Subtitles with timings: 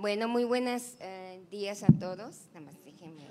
[0.00, 2.46] Bueno, muy buenos eh, días a todos.
[2.54, 3.28] Nada más déjenme.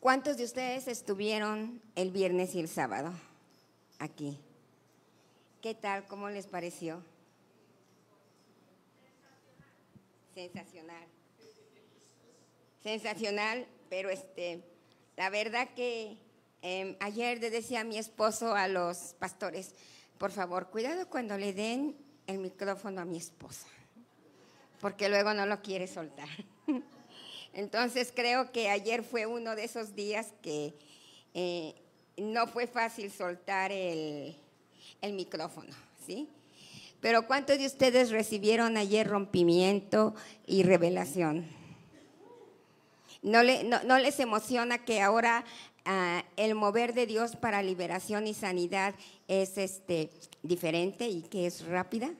[0.00, 3.12] ¿Cuántos de ustedes estuvieron el viernes y el sábado
[4.00, 4.40] aquí?
[5.62, 6.04] ¿Qué tal?
[6.08, 7.00] ¿Cómo les pareció?
[10.34, 11.04] Sensacional.
[12.82, 14.64] Sensacional, pero este,
[15.16, 16.16] la verdad que
[16.66, 19.74] em, ayer le decía a mi esposo a los pastores,
[20.18, 23.68] por favor, cuidado cuando le den el micrófono a mi esposa,
[24.80, 26.28] porque luego no lo quiere soltar.
[27.52, 30.74] Entonces creo que ayer fue uno de esos días que
[31.34, 31.74] eh,
[32.16, 34.36] no fue fácil soltar el,
[35.00, 35.72] el micrófono,
[36.04, 36.28] ¿sí?
[37.00, 40.14] Pero ¿cuántos de ustedes recibieron ayer rompimiento
[40.46, 41.46] y revelación?
[43.22, 45.44] ¿No, le, no, les emociona que ahora
[45.86, 48.94] ah, el mover de Dios para liberación y sanidad
[49.28, 50.10] es este,
[50.42, 52.10] diferente y que es rápida?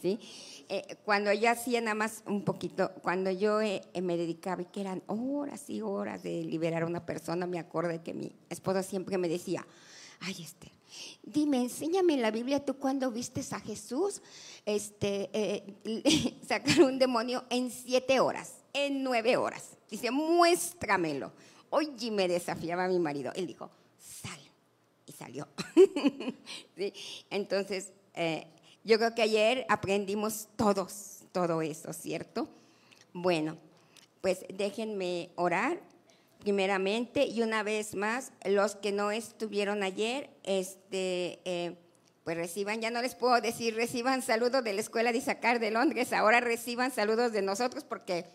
[0.00, 0.20] ¿Sí?
[0.68, 4.80] Eh, cuando yo hacía nada más un poquito, cuando yo eh, me dedicaba y que
[4.80, 9.18] eran horas y horas de liberar a una persona, me acuerdo que mi esposa siempre
[9.18, 9.66] me decía,
[10.20, 10.72] ay Esther,
[11.22, 14.22] dime, enséñame en la Biblia tú cuando vistes a Jesús
[14.64, 19.70] este, eh, sacar un demonio en siete horas, en nueve horas.
[19.90, 21.32] Dice, muéstramelo.
[21.70, 23.32] Oye, me desafiaba mi marido.
[23.34, 24.38] Él dijo, sal.
[25.06, 25.48] Y salió.
[27.30, 27.92] Entonces,
[28.84, 32.48] yo creo que ayer aprendimos todos todo eso, ¿cierto?
[33.12, 33.58] Bueno,
[34.20, 35.80] pues déjenme orar
[36.38, 41.76] primeramente y una vez más, los que no estuvieron ayer, este, eh,
[42.22, 45.72] pues reciban, ya no les puedo decir, reciban saludos de la Escuela de Isaacar de
[45.72, 48.26] Londres, ahora reciban saludos de nosotros porque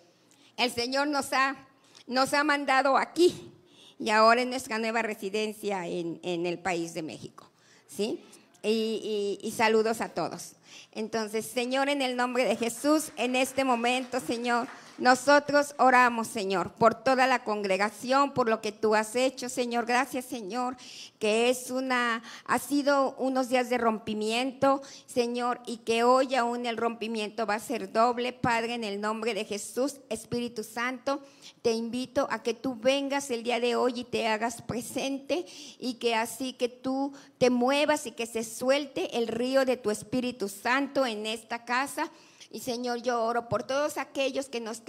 [0.57, 1.68] el Señor nos ha,
[2.09, 3.53] nos ha mandado aquí
[3.97, 7.49] y ahora en nuestra nueva residencia en, en el país de México,
[7.87, 8.19] ¿sí?
[8.63, 10.53] y, saludos a todos.
[10.91, 14.67] Entonces, Señor, en el nombre de Jesús, en este momento, Señor,
[14.99, 19.85] nosotros oramos, Señor, por toda la congregación, por lo que tú has hecho, Señor.
[19.85, 20.75] Gracias, Señor,
[21.19, 26.77] que es una, ha sido unos días de rompimiento, Señor, y que hoy aún el
[26.77, 31.21] rompimiento va a ser doble, Padre, en el nombre de Jesús, Espíritu Santo.
[31.61, 35.45] Te invito a que tú vengas el día de hoy y te hagas presente
[35.79, 39.91] y que así que tú te muevas y que se suelte el río de tu
[39.91, 42.11] Espíritu Santo en esta casa
[42.51, 44.81] y Señor, yo oro por todos aquellos que nos,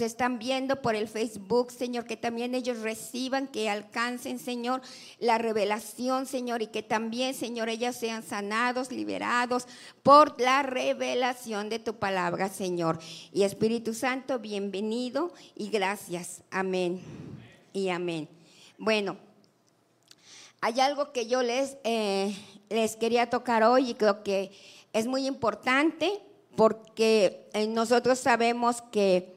[0.00, 4.82] están viendo por el Facebook, Señor, que también ellos reciban, que alcancen, Señor,
[5.18, 9.66] la revelación, Señor, y que también, Señor, ellos sean sanados, liberados
[10.04, 13.00] por la revelación de tu palabra, Señor.
[13.32, 16.42] Y Espíritu Santo, bienvenido y gracias.
[16.52, 17.00] Amén
[17.72, 18.28] y amén.
[18.78, 19.16] Bueno,
[20.60, 22.32] hay algo que yo les, eh,
[22.70, 24.52] les quería tocar hoy y creo que
[24.92, 26.22] es muy importante
[26.56, 29.34] porque eh, nosotros sabemos que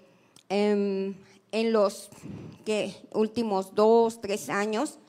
[0.50, 1.16] em,
[1.52, 2.10] en los
[3.12, 5.00] últimos dos, tres años,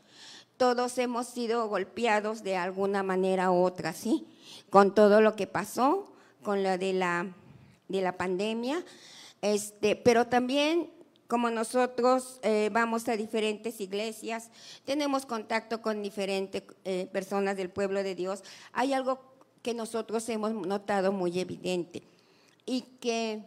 [0.57, 4.27] todos hemos sido golpeados de alguna manera u otra, ¿sí?
[4.71, 6.11] Con todo lo que pasó,
[6.43, 7.27] con lo de la,
[7.89, 8.85] de la pandemia,
[9.43, 10.91] este, pero también
[11.29, 14.51] como nosotros eh, vamos a diferentes iglesias,
[14.85, 18.43] tenemos contacto con diferentes eh, personas del pueblo de Dios,
[18.73, 19.30] hay algo
[19.63, 22.03] que nosotros hemos notado muy evidente
[22.67, 23.43] y que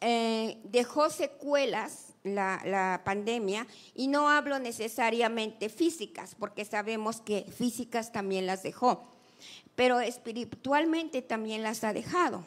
[0.00, 8.12] eh, dejó secuelas la, la, pandemia y no hablo necesariamente físicas, porque sabemos que físicas
[8.12, 9.08] también las dejó,
[9.74, 12.44] pero espiritualmente también las ha dejado.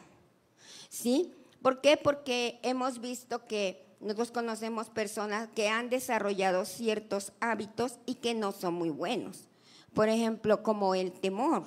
[0.88, 1.34] ¿Sí?
[1.62, 1.96] ¿Por qué?
[1.96, 8.52] Porque hemos visto que nosotros conocemos personas que han desarrollado ciertos hábitos y que no
[8.52, 9.48] son muy buenos.
[9.94, 11.64] Por ejemplo, como el temor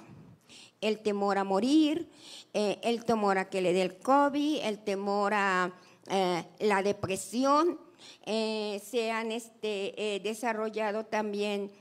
[0.82, 2.10] el temor a morir,
[2.54, 5.74] eh, el temor a que le dé el COVID, el temor a
[6.10, 7.80] eh, la depresión.
[8.26, 11.72] Eh, se han este, desarrollado también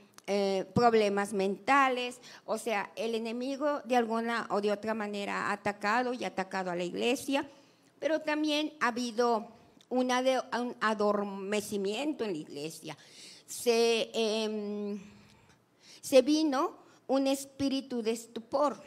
[0.75, 6.23] problemas mentales, o sea, el enemigo de alguna o de otra manera ha atacado y
[6.23, 7.49] ha atacado a la iglesia,
[7.97, 9.47] pero también ha habido
[9.89, 12.95] un adormecimiento en la iglesia.
[13.47, 15.01] Se, em,
[16.01, 16.77] se vino
[17.09, 18.79] un espíritu de estupor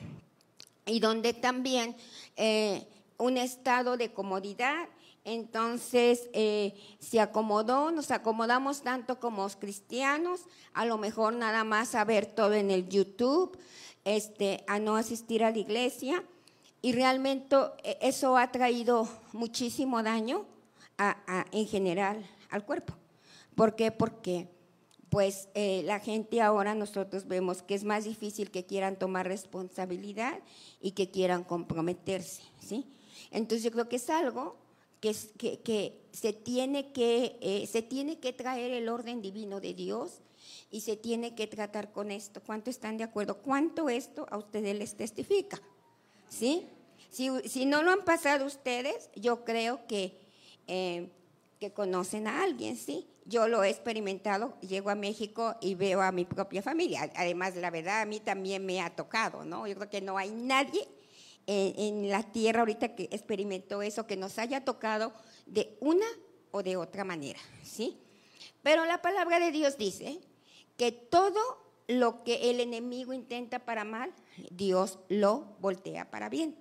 [0.86, 1.96] y donde también
[2.36, 2.86] eh,
[3.18, 4.88] un estado de comodidad.
[5.24, 10.42] Entonces eh, se acomodó, nos acomodamos tanto como cristianos,
[10.72, 13.58] a lo mejor nada más a ver todo en el YouTube,
[14.04, 16.24] este, a no asistir a la iglesia.
[16.80, 20.46] Y realmente eh, eso ha traído muchísimo daño
[21.50, 22.94] en general al cuerpo.
[23.56, 23.90] ¿Por qué?
[23.90, 24.48] Porque
[25.12, 30.40] pues eh, la gente ahora nosotros vemos que es más difícil que quieran tomar responsabilidad
[30.80, 32.86] y que quieran comprometerse, ¿sí?
[33.30, 34.56] Entonces yo creo que es algo
[35.02, 40.22] que, se, tiene que eh, se tiene que traer el orden divino de Dios
[40.70, 42.40] y se tiene que tratar con esto.
[42.46, 43.36] ¿Cuánto están de acuerdo?
[43.42, 45.60] ¿Cuánto esto a ustedes les testifica?
[46.30, 46.66] ¿Sí?
[47.10, 50.18] Si, si no lo han pasado ustedes, yo creo que,
[50.68, 51.10] eh,
[51.60, 53.06] que conocen a alguien, ¿sí?
[53.24, 57.10] Yo lo he experimentado, llego a México y veo a mi propia familia.
[57.14, 59.66] Además, la verdad, a mí también me ha tocado, ¿no?
[59.66, 60.88] Yo creo que no hay nadie
[61.46, 65.12] en, la tierra ahorita que experimentó eso, que nos haya tocado
[65.46, 66.06] de una
[66.50, 67.98] o de otra manera, ¿sí?
[68.62, 70.20] Pero la palabra de Dios dice
[70.76, 71.40] que todo
[71.88, 74.12] lo que el enemigo intenta para mal,
[74.50, 76.56] Dios lo voltea para bien.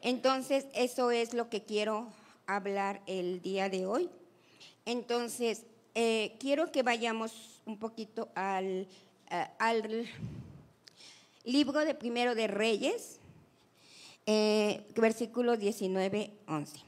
[0.00, 2.12] Entonces, eso es lo que quiero
[2.46, 4.10] hablar el día de hoy.
[4.84, 5.64] Entonces,
[5.94, 8.88] eh, quiero que vayamos un poquito al,
[9.30, 10.06] eh, al
[11.44, 13.18] libro de Primero de Reyes,
[14.26, 16.80] eh, versículo 19, 11.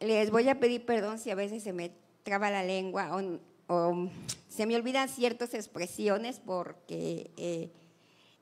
[0.00, 1.90] Les voy a pedir perdón si a veces se me
[2.22, 3.16] traba la lengua
[3.66, 4.10] o
[4.48, 7.70] se me olvidan ciertas expresiones porque eh,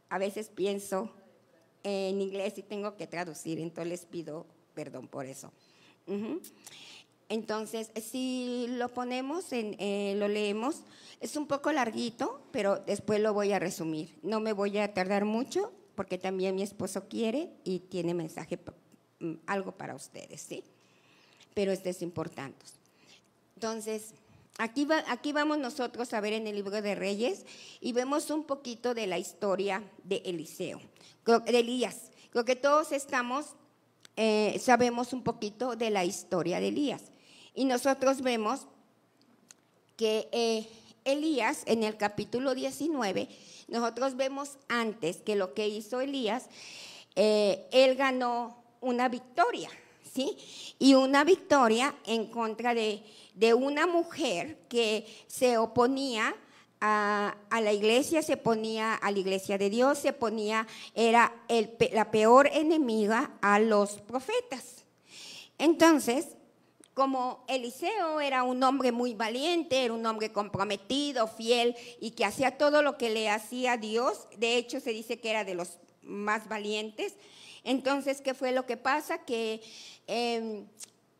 [0.09, 1.13] a veces pienso
[1.83, 5.53] en inglés y tengo que traducir, entonces les pido perdón por eso.
[7.29, 10.83] Entonces, si lo ponemos, en, eh, lo leemos,
[11.21, 14.19] es un poco larguito, pero después lo voy a resumir.
[14.23, 18.59] No me voy a tardar mucho porque también mi esposo quiere y tiene mensaje,
[19.21, 20.65] mm, algo para ustedes, ¿sí?
[21.55, 22.65] Pero este es importante.
[23.57, 24.15] Entonces,
[24.61, 27.47] Aquí, aquí vamos nosotros a ver en el libro de Reyes
[27.81, 30.81] y vemos un poquito de la historia de Eliseo,
[31.25, 32.11] de Elías.
[32.31, 33.55] Creo que todos estamos,
[34.17, 37.03] eh, sabemos un poquito de la historia de Elías.
[37.59, 38.67] Y nosotros vemos
[39.97, 40.69] que eh,
[41.05, 43.29] Elías, en el capítulo 19,
[43.69, 46.47] nosotros vemos antes que lo que hizo Elías,
[47.17, 49.71] eh, él ganó una victoria,
[50.15, 50.37] ¿sí?
[50.79, 53.03] Y una victoria en contra de
[53.39, 56.35] de una mujer que se oponía
[56.81, 61.33] a, la iglesia, se ponía a la iglesia de Dios, se ponía, era
[61.93, 64.85] la peor enemiga a los profetas.
[65.57, 66.27] Entonces,
[66.99, 72.59] como Eliseo era un hombre muy valiente, era un hombre comprometido, fiel y que hacía
[72.59, 76.49] todo lo que le hacía Dios, de hecho se dice que era de los más
[76.49, 77.15] valientes,
[77.63, 79.19] entonces, ¿qué fue lo que pasa?
[79.19, 79.63] Que
[80.09, 80.67] em,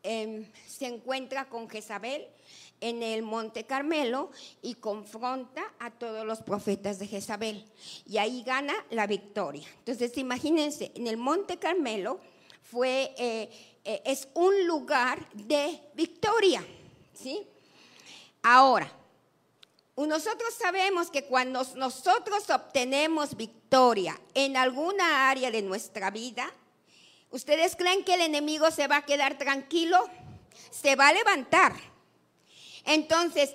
[0.03, 2.25] Em, se encuentra con Jezabel
[2.79, 4.31] en el Monte Carmelo
[4.61, 7.65] y confronta a todos los profetas de Jezabel.
[8.05, 9.67] Y ahí gana la victoria.
[9.79, 12.21] Entonces, imagínense, en el Monte Carmelo
[12.71, 13.49] fue, eh,
[13.83, 16.65] eh, es un lugar de victoria.
[17.13, 17.47] ¿sí?
[18.41, 18.91] Ahora,
[19.95, 26.51] nosotros sabemos que cuando nosotros obtenemos victoria en alguna área de nuestra vida,
[27.31, 29.99] ¿Ustedes creen que el enemigo se va a quedar tranquilo?
[30.71, 31.75] Se va a levantar.
[32.85, 33.53] Entonces,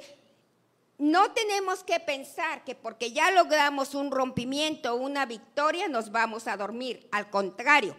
[0.99, 6.57] no tenemos que pensar que porque ya logramos un rompimiento, una victoria, nos vamos a
[6.57, 7.09] dormir.
[7.11, 7.97] Al contrario,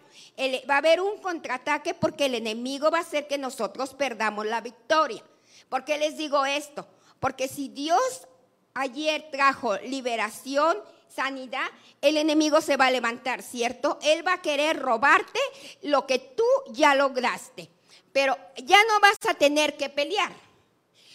[0.68, 4.62] va a haber un contraataque porque el enemigo va a hacer que nosotros perdamos la
[4.62, 5.22] victoria.
[5.68, 6.86] ¿Por qué les digo esto?
[7.20, 8.26] Porque si Dios
[8.72, 10.78] ayer trajo liberación
[11.08, 11.66] sanidad,
[12.00, 13.98] el enemigo se va a levantar, ¿cierto?
[14.02, 15.40] Él va a querer robarte
[15.82, 17.70] lo que tú ya lograste.
[18.12, 20.32] Pero ya no vas a tener que pelear.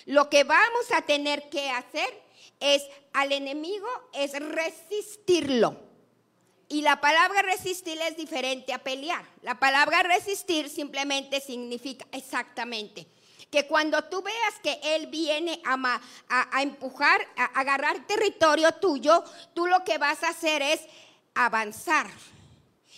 [0.05, 2.10] Lo que vamos a tener que hacer
[2.60, 5.77] es al enemigo es resistirlo.
[6.70, 9.25] Y la palabra resistir es diferente a pelear.
[9.41, 13.08] La palabra resistir simplemente significa exactamente
[13.51, 19.67] que cuando tú veas que Él viene a, a, empujar, a, agarrar territorio tuyo, tú
[19.67, 20.79] lo que vas a hacer es
[21.36, 22.10] avanzar.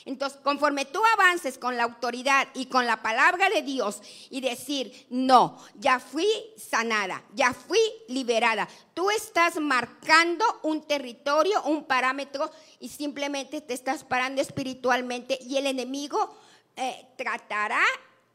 [0.05, 5.07] Entonces, conforme tú avances con la autoridad y con la palabra de Dios y decir,
[5.10, 12.89] no, ya fui sanada, ya fui liberada, tú estás marcando un territorio, un parámetro y
[12.89, 16.36] simplemente te estás parando espiritualmente y el enemigo
[16.75, 17.81] eh, tratará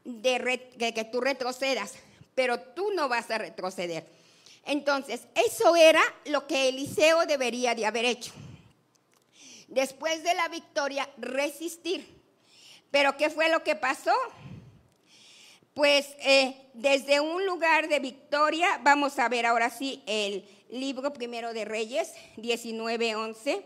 [0.03, 1.93] de que tú retrocedas
[2.39, 4.05] pero tú no vas a retroceder.
[4.65, 8.31] Entonces, eso era lo que Eliseo debería de haber hecho.
[9.69, 12.07] Después de la victoria, resistir.
[12.89, 14.13] Pero ¿qué fue lo que pasó?
[15.75, 21.53] Pues eh, desde un lugar de victoria, vamos a ver ahora sí el libro primero
[21.53, 23.63] de Reyes, 19:11.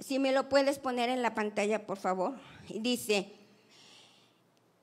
[0.00, 2.34] Si me lo puedes poner en la pantalla, por favor.
[2.68, 3.32] Dice,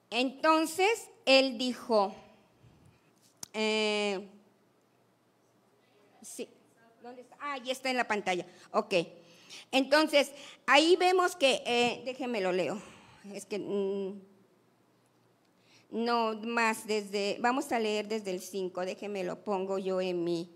[0.10, 2.16] entonces él dijo,
[3.54, 4.30] eh,
[6.22, 6.50] sí,
[7.04, 7.38] ¿Dónde está?
[7.40, 8.46] Ah, está en la pantalla.
[8.72, 8.94] Ok.
[9.72, 10.32] Entonces,
[10.66, 12.82] ahí vemos que, eh, déjenme lo leo.
[13.34, 14.22] Es que mm,
[15.92, 20.50] no más desde, vamos a leer desde el 5, déjenme lo pongo yo en mi.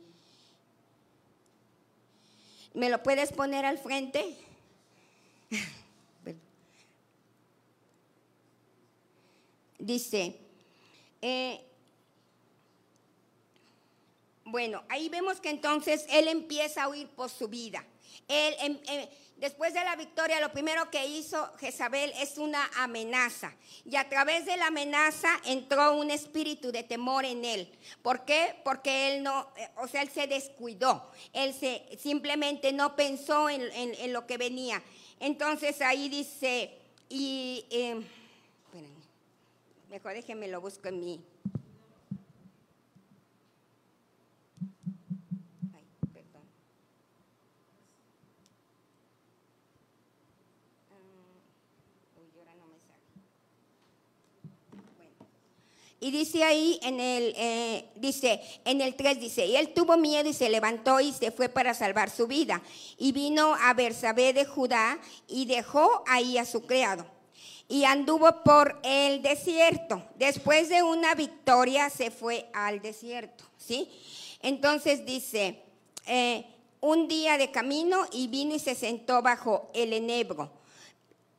[2.73, 4.37] ¿Me lo puedes poner al frente?
[9.77, 10.39] Dice,
[11.21, 11.59] eh,
[14.45, 17.83] bueno, ahí vemos que entonces él empieza a huir por su vida.
[18.27, 23.55] Él, em, em, después de la victoria, lo primero que hizo Jezabel es una amenaza.
[23.85, 27.71] Y a través de la amenaza entró un espíritu de temor en él.
[28.01, 28.55] ¿Por qué?
[28.63, 31.11] Porque él no, eh, o sea, él se descuidó.
[31.33, 34.81] Él se, simplemente no pensó en, lo que venía.
[35.19, 36.77] Entonces ahí dice,
[37.09, 38.01] y, eh,
[39.89, 41.25] mejor déjenme lo busco en mí.
[56.03, 60.27] Y dice ahí en el, eh, dice, en el 3 dice, y él tuvo miedo
[60.27, 62.63] y se levantó y se fue para salvar su vida.
[62.97, 67.05] Y vino a Bersabé de Judá y dejó ahí a su criado.
[67.67, 70.03] Y anduvo por el desierto.
[70.15, 73.87] Después de una victoria se fue al desierto, ¿sí?
[74.41, 75.61] Entonces dice,
[76.07, 76.47] eh,
[76.79, 80.51] un día de camino y vino y se sentó bajo el enebro.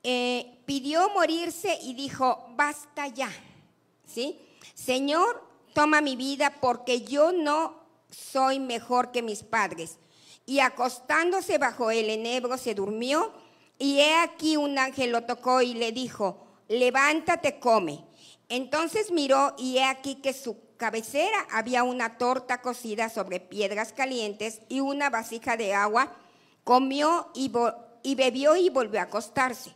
[0.05, 3.31] Eh, pidió morirse y dijo, basta ya,
[4.07, 4.39] ¿sí?
[4.75, 5.43] Señor,
[5.75, 9.99] toma mi vida porque yo no soy mejor que mis padres.
[10.45, 13.33] Y acostándose bajo el enebro se durmió
[13.79, 18.05] y he aquí un ángel lo tocó y le dijo, levántate, come.
[18.49, 24.61] Entonces miró y he aquí que su cabecera había una torta cocida sobre piedras calientes
[24.69, 26.13] y una vasija de agua.
[26.65, 27.53] Comió y,
[28.03, 29.75] y bebió y volvió a acostarse.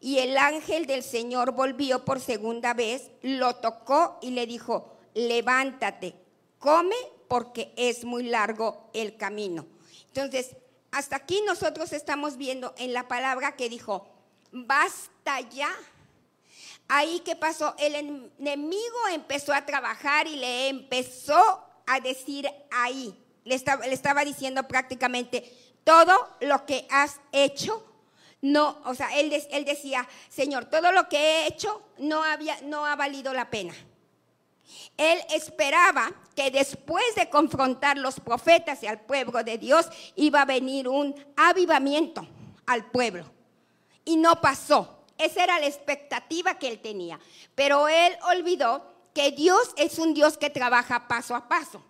[0.00, 6.14] Y el ángel del Señor volvió por segunda vez, lo tocó y le dijo, levántate,
[6.58, 6.96] come
[7.28, 9.66] porque es muy largo el camino.
[10.06, 10.56] Entonces,
[10.90, 14.08] hasta aquí nosotros estamos viendo en la palabra que dijo,
[14.52, 15.70] basta ya.
[16.88, 23.14] Ahí que pasó, el enemigo empezó a trabajar y le empezó a decir ahí,
[23.44, 25.52] le estaba, le estaba diciendo prácticamente,
[25.84, 27.89] todo lo que has hecho
[28.42, 29.30] no, o sea, él,
[29.64, 33.74] decía, Señor, todo lo que he hecho no, había, no ha valido la pena.
[34.96, 40.46] Él esperaba que después de confrontar los profetas y al pueblo de Dios iba a
[40.46, 42.26] venir un avivamiento
[42.66, 43.24] al pueblo.
[44.04, 45.04] Y no pasó.
[45.18, 47.20] Esa era la expectativa que él tenía.
[47.54, 51.82] Pero él olvidó que Dios es un Dios que trabaja paso a paso.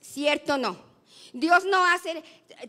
[0.00, 0.89] ¿Cierto o no?
[1.32, 2.22] Dios no hace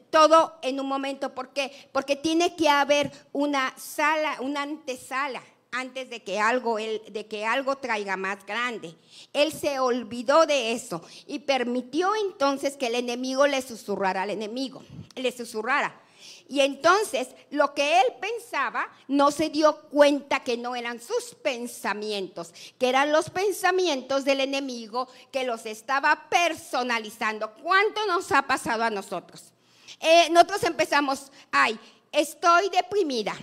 [0.09, 1.33] todo en un momento.
[1.33, 1.89] ¿Por qué?
[1.91, 5.41] Porque tiene que haber una sala, una antesala
[5.71, 8.95] antes de que algo de que algo traiga más grande.
[9.33, 14.83] Él se olvidó de eso y permitió entonces que el enemigo le susurrara al enemigo,
[15.15, 16.01] le susurrara.
[16.47, 22.53] Y entonces lo que él pensaba no se dio cuenta que no eran sus pensamientos,
[22.77, 27.53] que eran los pensamientos del enemigo que los estaba personalizando.
[27.61, 29.53] ¿Cuánto nos ha pasado a nosotros?
[29.99, 31.79] Eh, nosotros empezamos, ay,
[32.11, 33.35] estoy deprimida,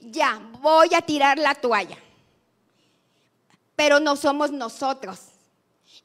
[0.00, 1.96] ya, voy a tirar la toalla,
[3.76, 5.18] pero no somos nosotros.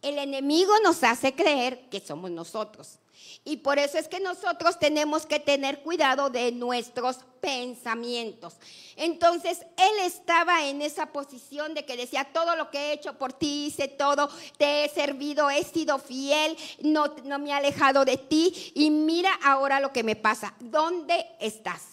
[0.01, 2.99] El enemigo nos hace creer que somos nosotros.
[3.47, 8.55] Y por eso es que nosotros tenemos que tener cuidado de nuestros pensamientos.
[8.97, 13.31] Entonces, él estaba en esa posición de que decía, todo lo que he hecho por
[13.31, 18.17] ti, hice todo, te he servido, he sido fiel, no, no me he alejado de
[18.17, 20.53] ti y mira ahora lo que me pasa.
[20.59, 21.83] ¿Dónde estás?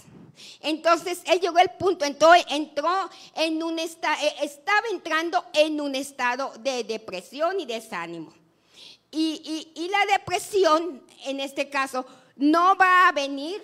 [0.58, 5.94] Entonces él llegó al punto, entró, entró en un estado, eh, estaba entrando en un
[5.94, 8.34] estado de depresión y desánimo.
[9.16, 12.04] Y, la depresión, en este caso,
[12.36, 13.62] no va a venir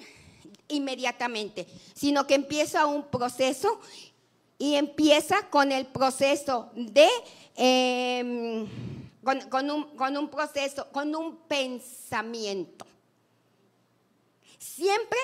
[0.69, 3.81] inmediatamente, sino que empieza un proceso
[4.59, 7.09] y empieza con el proceso de,
[7.57, 8.69] em,
[9.25, 12.87] con, un, con, un, proceso, con un pensamiento.
[14.59, 15.19] Siempre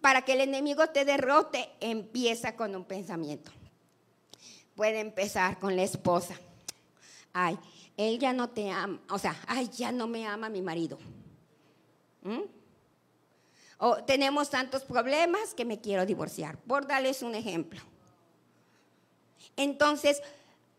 [0.00, 3.52] para que el enemigo te derrote, empieza con un pensamiento.
[4.74, 6.34] Puede empezar con la esposa.
[7.32, 7.56] Ay,
[7.96, 10.98] él ya no te ama, o sea, ay, ya no me ama mi marido.
[12.22, 12.42] ¿Mm?
[13.78, 17.80] O tenemos tantos problemas que me quiero divorciar, por darles un ejemplo.
[19.56, 20.22] Entonces,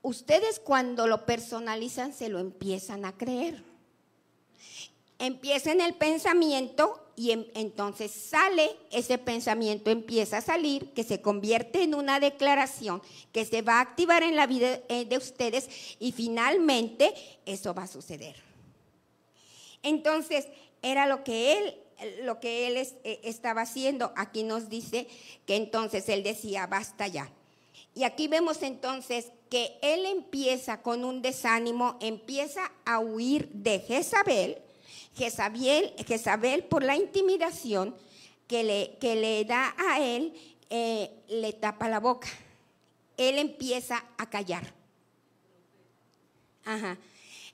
[0.01, 3.63] ustedes cuando lo personalizan se lo empiezan a creer.
[5.19, 11.83] empieza en el pensamiento y entonces sale, ese pensamiento empieza a salir, que se convierte
[11.83, 13.01] en una declaración
[13.31, 17.13] que se va a activar en la vida eh, de ustedes y finalmente
[17.45, 18.35] eso va a suceder.
[19.83, 20.47] Entonces,
[20.81, 21.75] era lo que él
[22.23, 24.11] lo que él eh, estaba haciendo.
[24.15, 25.07] Aquí nos dice
[25.45, 27.31] que entonces él decía, basta ya.
[27.95, 34.57] Y aquí vemos entonces que él empieza con un desánimo, empieza a huir de Jezabel,
[35.15, 37.95] Jezabel, por la intimidación
[38.47, 40.33] que le, que le da a él,
[40.69, 42.27] eh, le tapa la boca.
[43.17, 44.73] Él empieza a callar.
[46.65, 46.97] Ajá.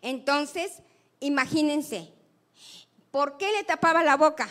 [0.02, 0.82] Entonces,
[1.20, 2.14] imagínense,
[3.12, 4.48] ¿por qué le tapaba la boca?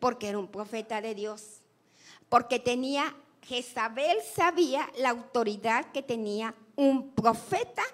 [0.00, 1.60] Porque era un profeta de Dios.
[2.28, 7.84] Porque tenía, Jezabel sabía la autoridad que tenía un profeta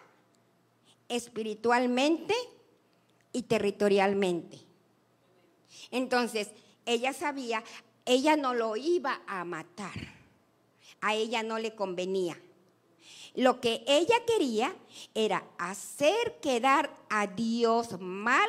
[1.09, 2.35] espiritualmente
[3.33, 4.59] y territorialmente.
[5.91, 6.51] Entonces,
[6.87, 7.63] ella sabía,
[8.05, 9.95] ella no lo iba a matar,
[11.01, 12.41] a ella no le convenía.
[13.35, 14.75] Lo que ella quería
[15.15, 18.49] era hacer quedar a Dios mal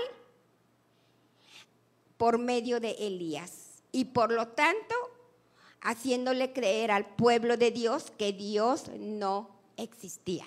[2.18, 4.96] por medio de Elías y por lo tanto
[5.82, 10.46] haciéndole creer al pueblo de Dios que Dios no existía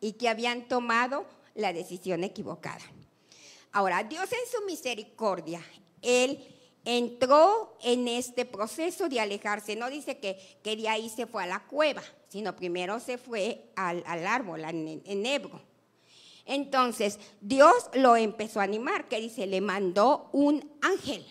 [0.00, 2.82] y que habían tomado la decisión equivocada.
[3.72, 5.64] Ahora, Dios en su misericordia,
[6.02, 6.38] Él
[6.84, 9.76] entró en este proceso de alejarse.
[9.76, 13.70] No dice que, que de ahí se fue a la cueva, sino primero se fue
[13.76, 15.60] al, árbol, en, en Ebro.
[16.46, 21.24] Entonces, Dios lo empezó a animar, que dice, le mandó un ángel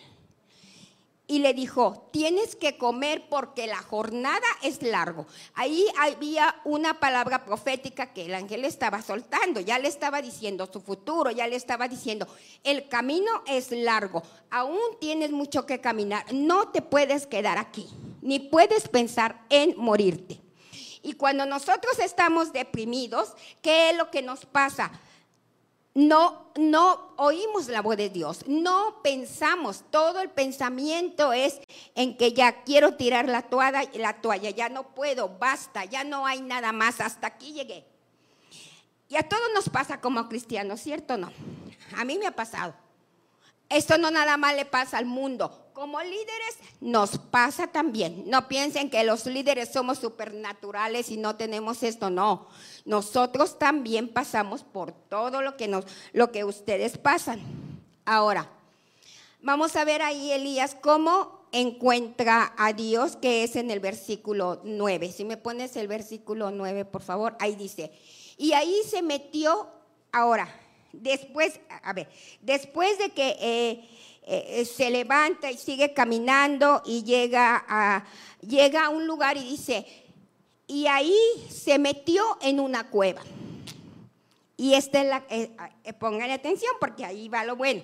[1.30, 5.28] y le dijo, tienes que comer porque la jornada es largo.
[5.54, 10.80] Ahí había una palabra profética que el ángel estaba soltando, ya le estaba diciendo su
[10.80, 12.26] futuro, ya le estaba diciendo,
[12.64, 17.86] el camino es largo, aún tienes mucho que caminar, no te puedes quedar aquí,
[18.22, 20.40] ni puedes pensar en morirte.
[21.00, 24.90] Y cuando nosotros estamos deprimidos, ¿qué es lo que nos pasa?
[25.94, 31.60] No, no oímos la voz de Dios, no pensamos, todo el pensamiento es
[31.94, 36.26] en que ya quiero tirar la toalla, la toalla, ya no puedo, basta, ya no
[36.26, 37.84] hay nada más, hasta aquí llegué.
[39.08, 41.32] Y a todos nos pasa como cristianos, ¿cierto o no?
[41.96, 42.74] A mí me ha pasado.
[43.68, 45.59] Esto no nada más le pasa al mundo.
[45.72, 48.24] Como líderes nos pasa también.
[48.26, 52.10] No piensen que los líderes somos supernaturales y no tenemos esto.
[52.10, 52.48] No.
[52.84, 57.40] Nosotros también pasamos por todo lo que, lo que ustedes pasan.
[58.04, 58.50] Ahora,
[59.42, 65.12] vamos a ver ahí, Elías, cómo encuentra a Dios, que es en el versículo 9.
[65.12, 67.92] Si me pones el versículo 9, por favor, ahí dice.
[68.36, 69.68] Y ahí se metió,
[70.12, 70.48] ahora,
[70.92, 72.08] después, a ver,
[72.40, 73.88] después de que eh,
[74.30, 78.04] eh, se levanta y sigue caminando y llega a,
[78.40, 79.86] llega a un lugar y dice,
[80.66, 81.16] y ahí
[81.50, 83.22] se metió en una cueva.
[84.56, 87.82] Y esta es la, eh, pongan atención porque ahí va lo bueno.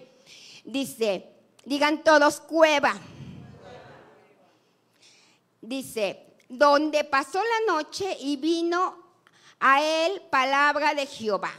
[0.65, 1.33] Dice,
[1.65, 2.95] digan todos cueva.
[5.61, 8.97] Dice, donde pasó la noche y vino
[9.59, 11.53] a él palabra de Jehová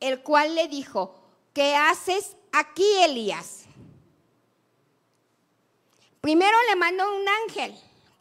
[0.00, 1.14] el cual le dijo,
[1.52, 3.65] ¿qué haces aquí, Elías?
[6.26, 7.72] Primero le mandó un ángel,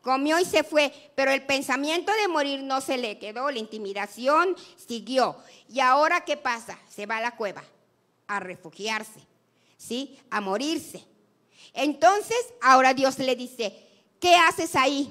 [0.04, 4.56] comió y se fue, pero el pensamiento de morir no se le quedó, la intimidación
[4.76, 5.38] siguió.
[5.70, 6.78] ¿Y ahora qué pasa?
[6.88, 7.64] Se va a la cueva
[8.28, 9.22] a refugiarse,
[9.76, 10.20] ¿sí?
[10.30, 11.04] A morirse.
[11.74, 13.76] Entonces, ahora Dios le dice,
[14.20, 15.10] ¿qué haces ahí?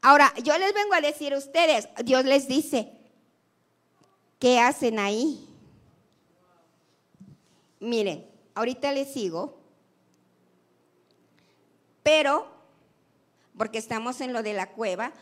[0.00, 2.90] Ahora, yo les vengo a decir a ustedes, Dios les dice,
[4.38, 5.46] ¿qué hacen ahí?
[7.78, 9.60] Miren, ahorita les sigo,
[12.02, 12.50] pero,
[13.56, 15.12] porque estamos en lo de la cueva,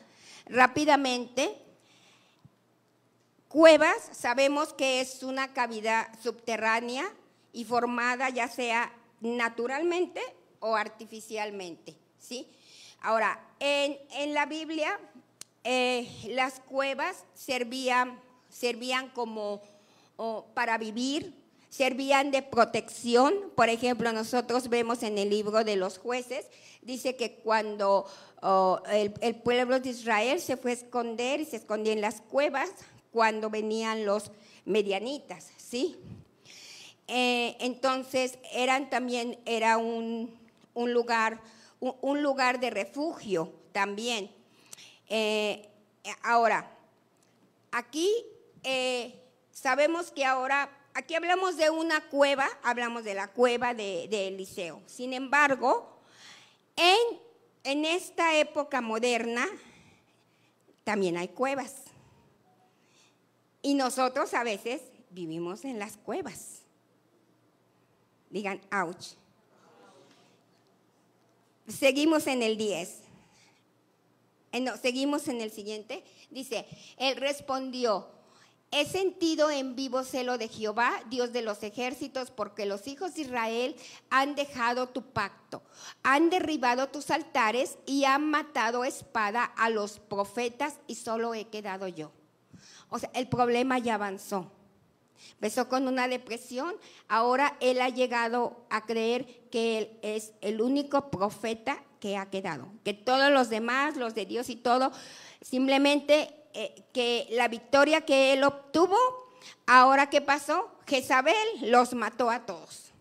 [0.47, 1.61] rápidamente,
[3.49, 7.13] cuevas sabemos que es una cavidad subterránea
[7.53, 10.21] y formada ya sea naturalmente
[10.61, 12.49] o artificialmente, ¿sí?
[13.01, 14.99] Ahora, en, la Biblia,
[15.65, 19.61] eh, las cuevas servían, servían como
[20.55, 21.44] para vivir,
[21.75, 23.35] servían de protección.
[23.55, 26.47] Por ejemplo, nosotros vemos en el libro de los jueces,
[26.83, 28.07] dice que cuando
[28.93, 32.71] el, pueblo de Israel se fue a esconder y se escondía en las cuevas,
[33.11, 34.31] cuando venían los
[34.65, 35.97] medianitas, ¿sí?
[37.07, 40.37] Eh, entonces, eran también, era un,
[40.75, 41.41] un lugar
[42.01, 44.31] un lugar de refugio también.
[45.09, 45.69] Eh,
[46.23, 46.71] ahora,
[47.73, 48.11] aquí
[48.63, 49.21] eh,
[49.53, 54.81] sabemos que ahora, aquí hablamos de una cueva, hablamos de la cueva de, Eliseo.
[54.87, 56.01] Sin embargo,
[56.77, 57.19] en,
[57.65, 59.47] en esta época moderna
[60.85, 61.75] también hay cuevas.
[63.63, 66.61] Y nosotros a veces vivimos en las cuevas.
[68.31, 69.15] Digan, ouch.
[71.67, 73.01] Seguimos en el 10.
[74.53, 76.05] Eh, no, seguimos en el siguiente.
[76.31, 76.67] Dice,
[76.99, 78.09] él respondió,
[78.75, 83.23] he sentido en vivo celo de Jehová, Dios de los ejércitos, porque los hijos de
[83.23, 83.77] Israel
[84.11, 85.63] han dejado tu pacto,
[86.03, 91.87] han derribado tus altares y han matado espada a los profetas y solo he quedado
[91.87, 92.11] yo.
[92.91, 94.51] O sea, el problema ya avanzó.
[95.35, 96.75] Empezó con una depresión,
[97.07, 102.69] ahora él ha llegado a creer que él es el único profeta que ha quedado,
[102.83, 104.91] que todos los demás, los de Dios y todo,
[105.41, 108.97] simplemente eh, que la victoria que él obtuvo,
[109.67, 112.93] ahora qué pasó, Jezabel los mató a todos.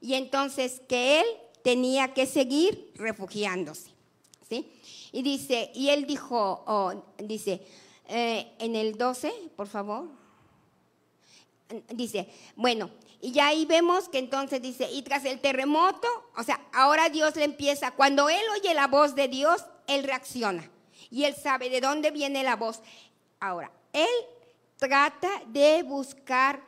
[0.00, 1.26] Y entonces que él
[1.62, 3.90] tenía que seguir refugiándose.
[4.48, 4.70] ¿sí?
[5.12, 7.66] Y dice, y él dijo, oh, dice,
[8.08, 10.08] eh, en el 12, por favor,
[11.88, 16.60] dice, bueno, y ya ahí vemos que entonces dice, y tras el terremoto, o sea,
[16.74, 20.70] ahora Dios le empieza, cuando él oye la voz de Dios, él reacciona.
[21.14, 22.80] Y él sabe de dónde viene la voz.
[23.38, 24.08] Ahora, él
[24.78, 26.60] trata de buscar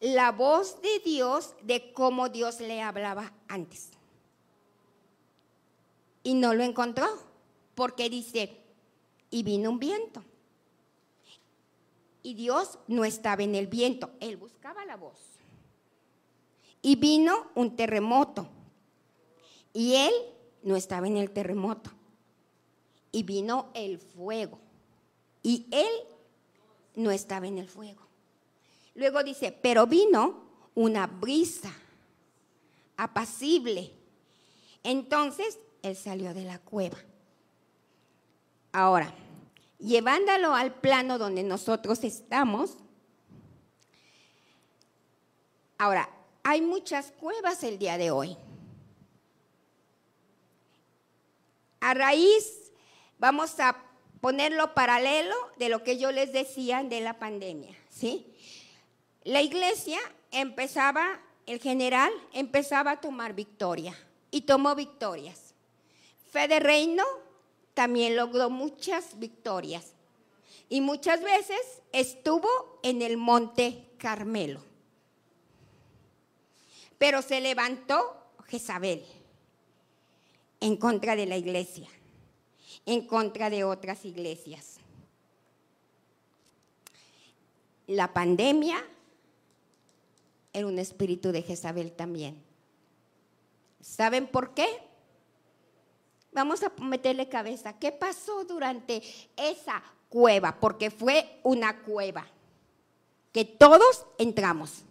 [0.00, 3.90] la voz de Dios de cómo Dios le hablaba antes.
[6.24, 7.06] Y no lo encontró,
[7.76, 8.60] porque dice,
[9.30, 10.24] y vino un viento.
[12.24, 15.20] Y Dios no estaba en el viento, él buscaba la voz.
[16.82, 18.48] Y vino un terremoto.
[19.72, 20.12] Y él
[20.64, 21.92] no estaba en el terremoto.
[23.12, 24.58] Y vino el fuego.
[25.42, 25.92] Y él
[26.96, 28.02] no estaba en el fuego.
[28.94, 30.42] Luego dice, pero vino
[30.74, 31.72] una brisa
[32.96, 33.92] apacible.
[34.82, 36.98] Entonces él salió de la cueva.
[38.72, 39.12] Ahora,
[39.78, 42.76] llevándolo al plano donde nosotros estamos,
[45.78, 46.08] ahora,
[46.42, 48.36] hay muchas cuevas el día de hoy.
[51.80, 52.61] A raíz,
[53.22, 53.76] vamos a
[54.20, 58.34] ponerlo paralelo de lo que yo les decía de la pandemia, ¿sí?
[59.22, 60.00] La iglesia
[60.32, 63.96] empezaba, el general empezaba a tomar victoria
[64.32, 65.54] y tomó victorias.
[66.32, 67.04] Fe de reino
[67.74, 69.92] también logró muchas victorias
[70.68, 71.60] y muchas veces
[71.92, 74.64] estuvo en el monte Carmelo.
[76.98, 78.16] Pero se levantó
[78.48, 79.06] Jezabel
[80.58, 81.88] en contra de la iglesia,
[82.86, 84.78] en contra de otras iglesias.
[87.86, 88.84] La pandemia
[90.52, 92.42] era un espíritu de Jezabel también.
[93.80, 94.66] ¿Saben por qué?
[96.32, 97.78] Vamos a meterle cabeza.
[97.78, 99.02] ¿Qué pasó durante
[99.36, 100.58] esa cueva?
[100.60, 102.26] Porque fue una cueva
[103.32, 104.84] que todos entramos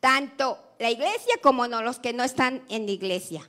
[0.00, 3.48] tanto la iglesia como no, los que no están en la iglesia.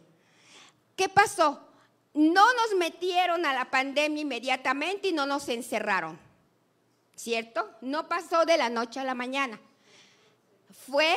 [0.96, 1.66] ¿Qué pasó?
[2.14, 6.20] No nos metieron a la pandemia inmediatamente y no nos encerraron,
[7.16, 7.70] ¿cierto?
[7.82, 9.60] No pasó de la noche a la mañana.
[10.88, 11.16] Fue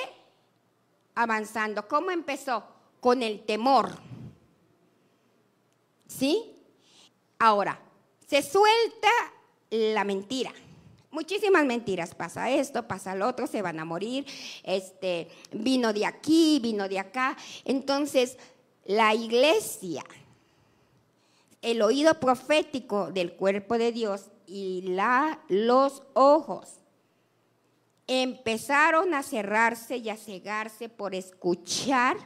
[1.14, 1.88] avanzando.
[1.88, 2.64] ¿Cómo empezó?
[3.00, 3.98] Con el temor.
[6.07, 6.57] ¿Sí?
[7.38, 7.80] Ahora,
[8.26, 9.11] se suelta
[9.70, 10.52] la mentira
[11.14, 12.14] muchísimas mentiras.
[12.14, 14.26] Pasa esto, pasa lo otro, se van a morir,
[14.64, 17.37] este, vino de aquí, vino de acá.
[17.64, 18.37] Entonces,
[18.85, 20.04] la iglesia,
[21.64, 26.74] el oído profético del cuerpo de Dios y la, los ojos
[28.07, 32.18] empezaron a cerrarse y a cegarse por escuchar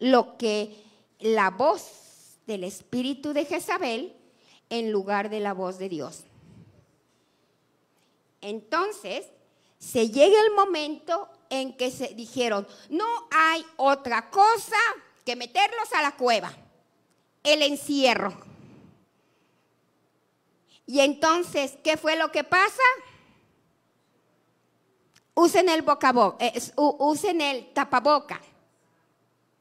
[0.00, 0.82] lo que
[1.20, 4.16] la voz del espíritu de Jezabel
[4.68, 6.24] en lugar de la voz de Dios.
[8.40, 9.26] Entonces,
[9.78, 14.76] se llega el momento en que se dijeron, no hay otra cosa
[15.24, 16.52] que meterlos a la cueva,
[17.42, 18.34] el encierro.
[20.86, 22.82] Y entonces, ¿qué fue lo que pasa?
[25.34, 28.40] Usen el boca eh, usen el tapaboca.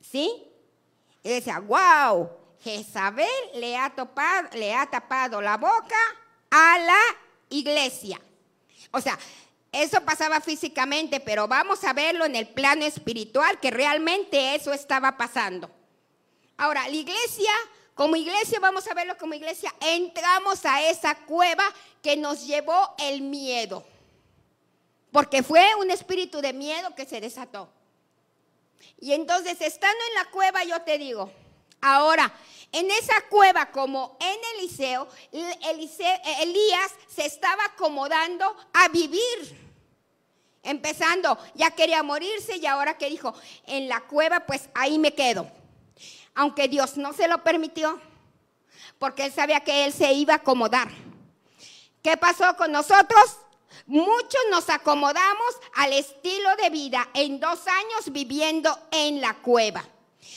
[0.01, 0.43] ¿Sí?
[1.21, 2.29] Y decía, wow,
[2.61, 5.95] Jezabel le ha, topado, le ha tapado la boca
[6.49, 6.99] a la
[7.49, 8.19] iglesia.
[8.91, 9.17] O sea,
[9.71, 15.15] eso pasaba físicamente, pero vamos a verlo en el plano espiritual, que realmente eso estaba
[15.15, 15.69] pasando.
[16.59, 17.53] Ahora, la iglesia,
[17.95, 21.63] como iglesia, vamos a verlo como iglesia, entramos a esa cueva
[22.03, 23.85] que nos llevó el miedo.
[25.11, 27.69] porque fue un espíritu de miedo que se desató.
[28.99, 31.31] Y entonces, estando en la cueva, yo te digo,
[31.81, 32.31] ahora,
[32.73, 39.69] en esa cueva, como en Eliseo, Elías se estaba acomodando a vivir.
[40.61, 43.33] Empezando, ya quería morirse y ahora que dijo,
[43.65, 45.49] en la cueva, pues ahí me quedo.
[46.35, 47.99] Aunque Dios no se lo permitió,
[48.97, 50.89] porque él sabía que él se iba a acomodar.
[52.01, 53.37] ¿Qué pasó con nosotros?
[53.85, 59.83] Muchos nos acomodamos al estilo de vida en dos años viviendo en la cueva.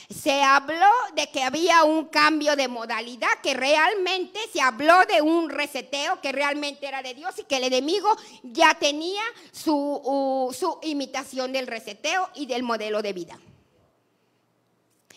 [0.09, 5.51] Se habló de que había un cambio de modalidad, que realmente se habló de un
[5.51, 11.53] reseteo que realmente era de Dios y que el enemigo ya tenía su, su imitación
[11.53, 13.39] del reseteo y del modelo de vida.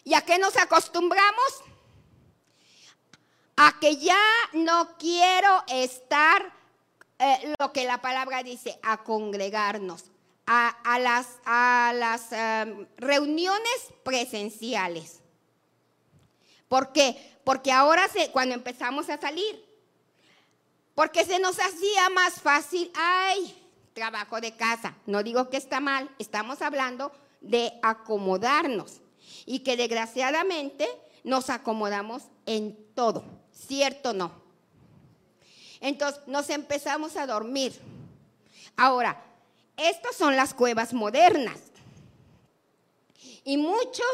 [0.05, 1.63] ¿Y a qué nos acostumbramos?
[3.57, 4.21] A que ya
[4.53, 6.53] no quiero estar
[7.17, 10.05] eh, lo que la palabra dice, a congregarnos,
[10.45, 15.21] a, las, em, reuniones presenciales.
[16.67, 17.39] ¿Por qué?
[17.43, 19.65] Porque ahora cuando empezamos a salir,
[20.93, 24.95] porque se nos hacía más fácil, ay, trabajo de casa.
[25.07, 29.01] No digo que está mal, estamos hablando de acomodarnos
[29.45, 30.87] y que desgraciadamente
[31.23, 34.31] nos acomodamos en todo, ¿cierto o no?
[35.81, 37.79] Entonces nos empezamos a dormir.
[38.75, 39.23] Ahora,
[39.77, 41.59] estas son las cuevas modernas.
[43.43, 44.05] Y muchos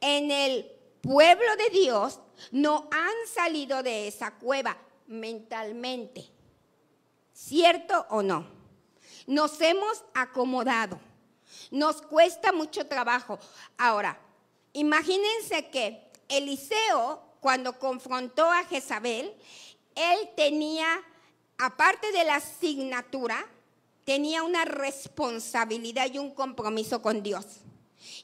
[0.00, 0.70] en el
[1.02, 6.24] pueblo de Dios no han salido de esa cueva mentalmente.
[7.32, 8.46] ¿Cierto o no?
[9.26, 10.98] Nos hemos acomodado.
[11.70, 13.38] Nos cuesta mucho trabajo.
[13.76, 14.18] Ahora,
[14.74, 19.32] imagínense que Eliseo, cuando confrontó a Jezabel,
[19.94, 20.86] él tenía,
[21.58, 23.46] aparte de la asignatura,
[24.04, 27.46] tenía una responsabilidad y un compromiso con Dios.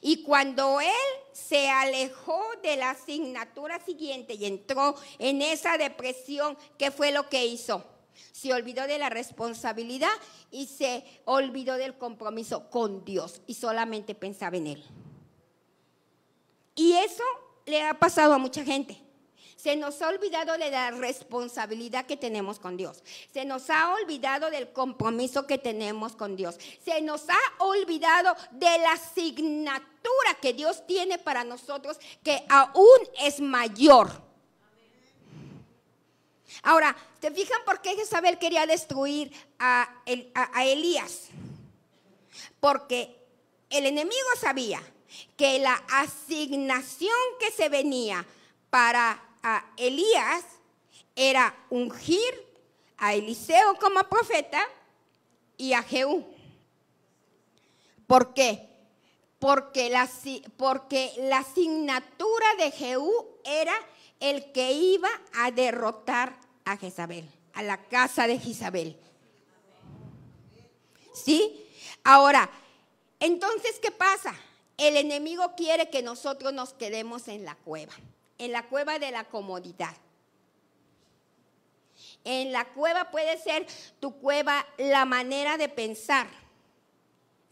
[0.01, 0.89] Y cuando él
[1.31, 7.45] se alejó de la asignatura siguiente y entró en esa depresión, ¿qué fue lo que
[7.45, 7.83] hizo?
[8.31, 10.11] Se olvidó de la responsabilidad
[10.51, 14.83] y se olvidó del compromiso con Dios y solamente pensaba en él.
[16.81, 17.23] Y eso
[17.67, 18.99] le ha pasado a mucha gente.
[19.55, 23.03] Se nos ha olvidado de la responsabilidad que tenemos con Dios.
[23.31, 26.57] Se nos ha olvidado del compromiso que tenemos con Dios.
[26.83, 33.39] Se nos ha olvidado de la asignatura que Dios tiene para nosotros, que aún es
[33.39, 34.09] mayor.
[36.63, 39.87] Ahora, ¿te fijan por qué Jezabel quería destruir a,
[40.33, 41.27] a Elías?
[42.59, 43.23] Porque
[43.69, 44.81] el enemigo sabía
[45.37, 48.25] que la asignación que se venía
[48.69, 50.43] para a Elías
[51.15, 52.51] era ungir
[52.97, 54.61] a Eliseo como profeta
[55.57, 56.25] y a Jehú.
[58.07, 58.69] ¿Por qué?
[59.39, 60.09] Porque la,
[60.57, 63.73] porque la asignatura de Jehú era
[64.19, 68.97] el que iba a derrotar a Jezabel, a la casa de Jezabel.
[71.13, 71.65] ¿Sí?
[72.03, 72.49] Ahora,
[73.19, 74.35] entonces, ¿qué pasa?
[74.81, 77.93] El enemigo quiere que nosotros nos quedemos en la cueva
[78.41, 79.95] en la cueva de la comodidad.
[82.23, 83.67] En la cueva puede ser
[83.99, 86.27] tu cueva la manera de pensar.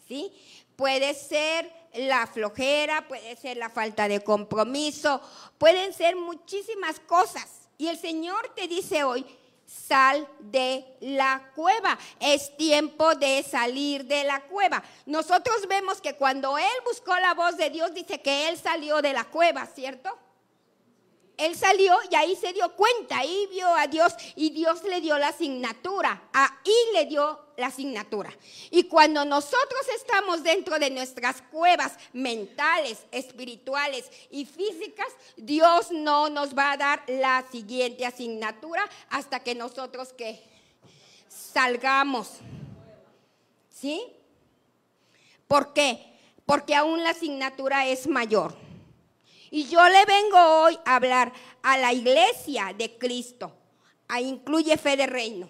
[0.08, 0.34] ¿Sí?
[0.76, 5.22] Puede ser la flojera, puede ser la falta de compromiso,
[5.60, 7.70] pueden ser muchísimas cosas.
[7.78, 9.24] Y el Señor te dice hoy,
[9.70, 11.98] sal de la cueva.
[12.20, 14.84] Es tiempo de salir de la cueva.
[15.06, 19.14] Nosotros vemos que cuando Él buscó la voz de Dios, dice que Él salió de
[19.14, 20.18] la cueva, ¿cierto?
[21.40, 25.18] Él salió y ahí se dio cuenta, ahí vio a Dios y Dios le dio
[25.18, 28.32] la asignatura, ahí le dio la asignatura.
[28.72, 36.58] Y cuando nosotros estamos dentro de nuestras cuevas mentales, espirituales y físicas, Dios no nos
[36.58, 40.42] va a dar la siguiente asignatura hasta que nosotros que
[41.28, 42.32] salgamos.
[43.70, 44.04] ¿Sí?
[45.48, 46.06] ¿Por qué?
[46.46, 48.69] Porque aún la asignatura es mayor.
[49.52, 51.34] Y yo le vengo hoy a hablar
[51.64, 53.52] a la iglesia de Cristo,
[54.08, 55.50] a incluye fe de reino,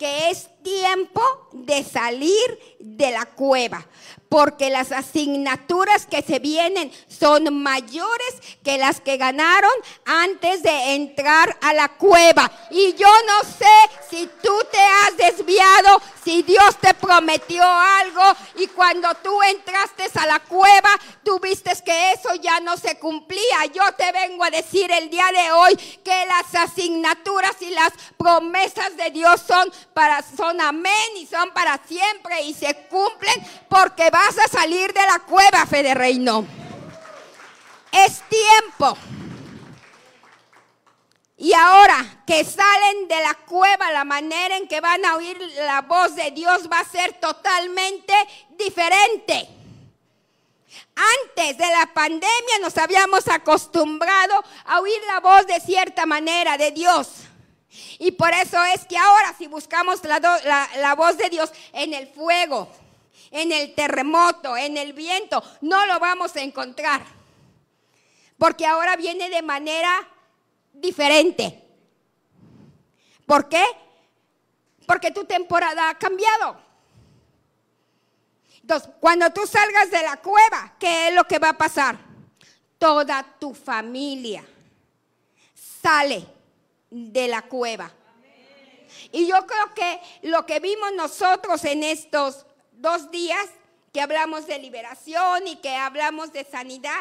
[0.00, 3.86] que es tiempo de salir de la cueva,
[4.30, 8.34] porque las asignaturas que se vienen son mayores
[8.64, 9.70] que las que ganaron
[10.06, 12.50] antes de entrar a la cueva.
[12.70, 18.22] Y yo no sé si tú te has desviado, si Dios te prometió algo
[18.56, 20.90] y cuando tú entraste a la cueva,
[21.24, 23.66] tú viste que eso ya no se cumplía.
[23.72, 28.96] Yo te vengo a decir el día de hoy que las asignaturas y las promesas
[28.96, 34.38] de Dios son para son amén y son para siempre y se cumplen porque vas
[34.38, 36.46] a salir de la cueva, fe de reino.
[37.92, 38.96] Es tiempo.
[41.36, 45.80] Y ahora que salen de la cueva, la manera en que van a oír la
[45.80, 48.12] voz de Dios va a ser totalmente
[48.50, 49.48] diferente.
[50.94, 56.72] Antes de la pandemia nos habíamos acostumbrado a oír la voz de cierta manera de
[56.72, 57.08] Dios.
[57.98, 60.18] Y por eso es que ahora si buscamos la,
[60.76, 62.68] la, voz de Dios en el fuego,
[63.30, 67.02] en el terremoto, en el viento, no lo vamos a encontrar.
[68.36, 70.08] Porque ahora viene de manera
[70.72, 71.62] diferente.
[73.24, 73.64] ¿Por qué?
[74.86, 76.56] Porque tu temporada ha cambiado.
[78.62, 81.98] Entonces, cuando tú salgas de la cueva, ¿qué es lo que va a pasar?
[82.78, 84.44] Toda tu familia
[85.54, 86.39] sale
[86.90, 87.92] de la cueva.
[89.12, 93.48] Y yo creo que lo que vimos nosotros en estos dos días,
[93.92, 97.00] que hablamos de liberación y que hablamos de sanidad,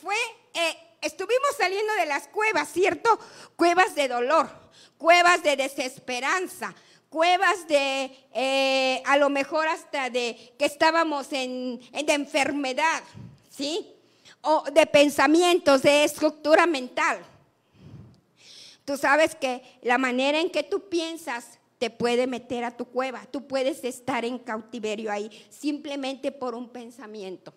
[0.00, 0.16] fue
[0.54, 3.18] eh, estuvimos saliendo de las cuevas, ¿cierto?
[3.56, 4.48] Cuevas de dolor,
[4.96, 6.74] cuevas de desesperanza,
[7.08, 13.02] cuevas de, eh, a lo mejor hasta de que estábamos en, en enfermedad,
[13.50, 13.94] ¿sí?
[14.40, 17.24] O de pensamientos, de estructura mental.
[18.88, 23.26] Tú sabes que la manera en que tú piensas te puede meter a tu cueva.
[23.30, 27.52] Tú puedes estar en cautiverio ahí simplemente por un pensamiento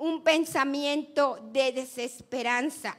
[0.00, 2.96] un pensamiento de desesperanza.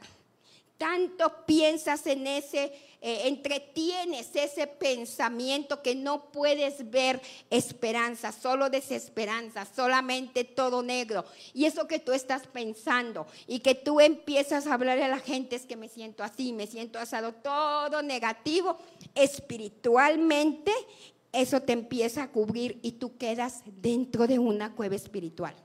[0.78, 2.72] Tanto piensas en ese,
[3.04, 11.24] eh, entretienes ese pensamiento que no puedes ver esperanza, solo desesperanza, solamente todo negro.
[11.52, 15.56] Y eso que tú estás pensando y que tú empiezas a hablar a la gente
[15.56, 18.78] es que me siento así, me siento asado, todo negativo,
[19.16, 20.70] espiritualmente,
[21.32, 25.56] eso te empieza a cubrir y tú quedas dentro de una cueva espiritual.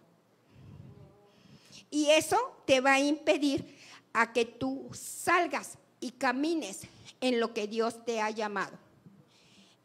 [1.92, 3.78] Y eso te va a impedir
[4.12, 6.88] a que tú salgas y camines
[7.22, 8.78] en lo que Dios te ha llamado.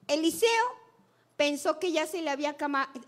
[0.08, 0.48] Eliseo
[1.36, 2.56] pensó que ya se le había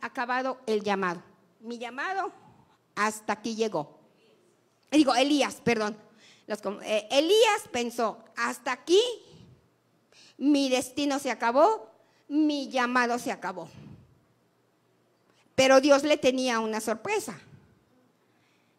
[0.00, 1.22] acabado el llamado.
[1.60, 2.32] Mi llamado
[2.94, 3.98] hasta aquí llegó.
[4.90, 5.96] Digo, Elías, perdón.
[6.82, 9.00] Eh, Elías pensó, hasta aquí
[10.36, 11.90] mi destino se acabó,
[12.28, 13.68] mi llamado se acabó.
[15.54, 17.38] Pero Dios le tenía una sorpresa.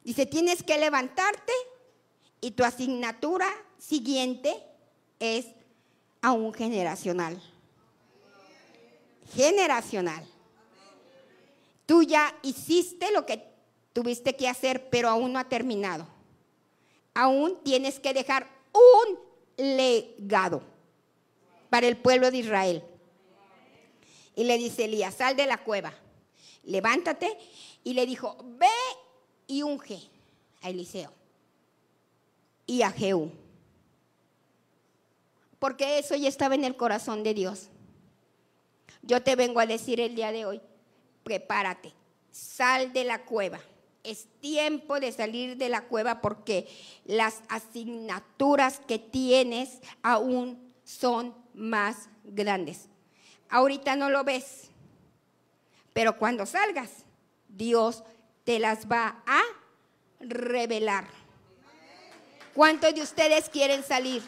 [0.03, 1.53] Dice, tienes que levantarte
[2.41, 4.61] y tu asignatura siguiente
[5.19, 5.47] es
[6.21, 7.41] aún generacional.
[9.33, 10.25] Generacional.
[11.85, 13.43] Tú ya hiciste lo que
[13.93, 16.07] tuviste que hacer, pero aún no ha terminado.
[17.13, 19.19] Aún tienes que dejar un
[19.57, 20.61] legado
[21.69, 22.83] para el pueblo de Israel.
[24.35, 25.93] Y le dice Elías, sal de la cueva,
[26.63, 27.37] levántate.
[27.83, 28.67] Y le dijo, ve
[29.47, 30.01] y unge
[30.61, 31.11] a Eliseo
[32.65, 33.31] y a Jehú.
[35.59, 37.69] Porque eso ya estaba en el corazón de Dios.
[39.01, 40.61] Yo te vengo a decir el día de hoy,
[41.23, 41.93] prepárate,
[42.31, 43.59] sal de la cueva.
[44.03, 46.67] Es tiempo de salir de la cueva porque
[47.05, 52.89] las asignaturas que tienes aún son más grandes.
[53.49, 54.69] Ahorita no lo ves,
[55.93, 57.05] pero cuando salgas,
[57.47, 58.03] Dios
[58.43, 59.41] te las va a
[60.19, 61.07] revelar.
[62.53, 64.21] ¿Cuántos de ustedes quieren salir?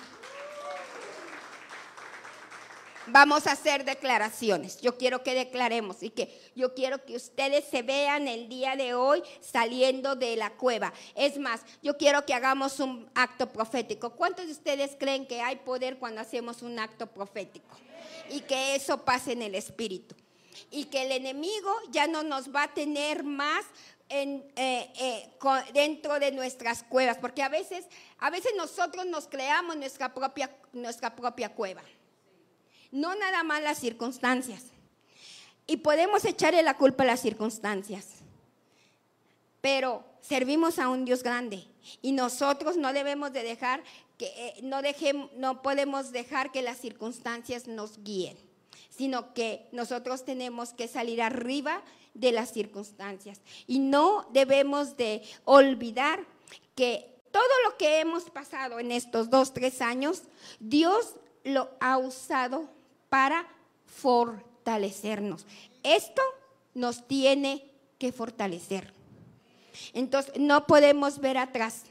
[3.10, 4.82] Vamos a hacer declaraciones.
[4.82, 8.94] Yo quiero que declaremos y que yo quiero que ustedes se vean el día de
[8.94, 10.94] hoy saliendo de la cueva.
[11.16, 14.10] Es más, yo quiero que hagamos un acto profético.
[14.10, 17.78] ¿Cuántos de ustedes creen que hay poder cuando hacemos un acto profético?
[18.30, 20.14] Y que eso pase en el espíritu.
[20.70, 23.64] Y que el enemigo ya no nos va a tener más
[24.10, 25.30] en, eh, eh,
[25.74, 27.86] dentro de nuestras cuevas, porque a veces,
[28.20, 31.84] a veces nosotros nos creamos nuestra propia, nuestra propia cueva.
[32.92, 34.64] No nada más las circunstancias.
[35.66, 38.08] Y podemos echarle la culpa a las circunstancias.
[39.62, 41.66] Pero servimos a un Dios grande
[42.02, 43.84] y nosotros no debemos de dejar
[44.18, 44.82] que eh, no
[45.36, 48.38] no podemos dejar que las circunstancias nos guíen,
[48.90, 51.84] sino que nosotros tenemos que salir arriba
[52.14, 53.42] de las circunstancias.
[53.68, 56.26] Y no debemos de olvidar
[56.76, 60.24] que todo lo que hemos pasado en estos dos, tres años,
[60.60, 62.70] Dios lo ha usado
[63.18, 63.48] para
[63.88, 65.48] fortalecernos.
[65.82, 66.22] Esto
[66.76, 68.94] nos tiene que fortalecer.
[69.94, 71.86] Entonces, no podemos ver atrás.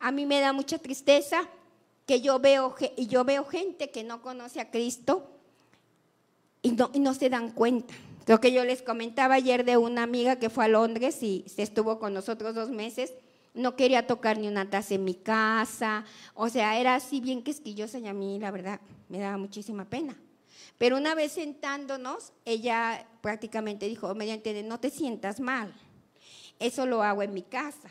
[0.00, 1.48] A mí me da mucha tristeza
[2.04, 5.30] que yo veo, yo veo gente que no conoce a Cristo
[6.60, 7.94] y no, y no se dan cuenta.
[8.26, 11.62] Lo que yo les comentaba ayer de una amiga que fue a Londres y se
[11.62, 13.14] estuvo con nosotros dos meses,
[13.54, 16.04] no quería tocar ni una taza en mi casa,
[16.34, 20.18] o sea, era así bien quisquillosa y a mí la verdad me daba muchísima pena.
[20.80, 25.74] Pero una vez sentándonos, ella prácticamente dijo, mediante no te sientas mal,
[26.58, 27.90] eso lo hago en mi casa.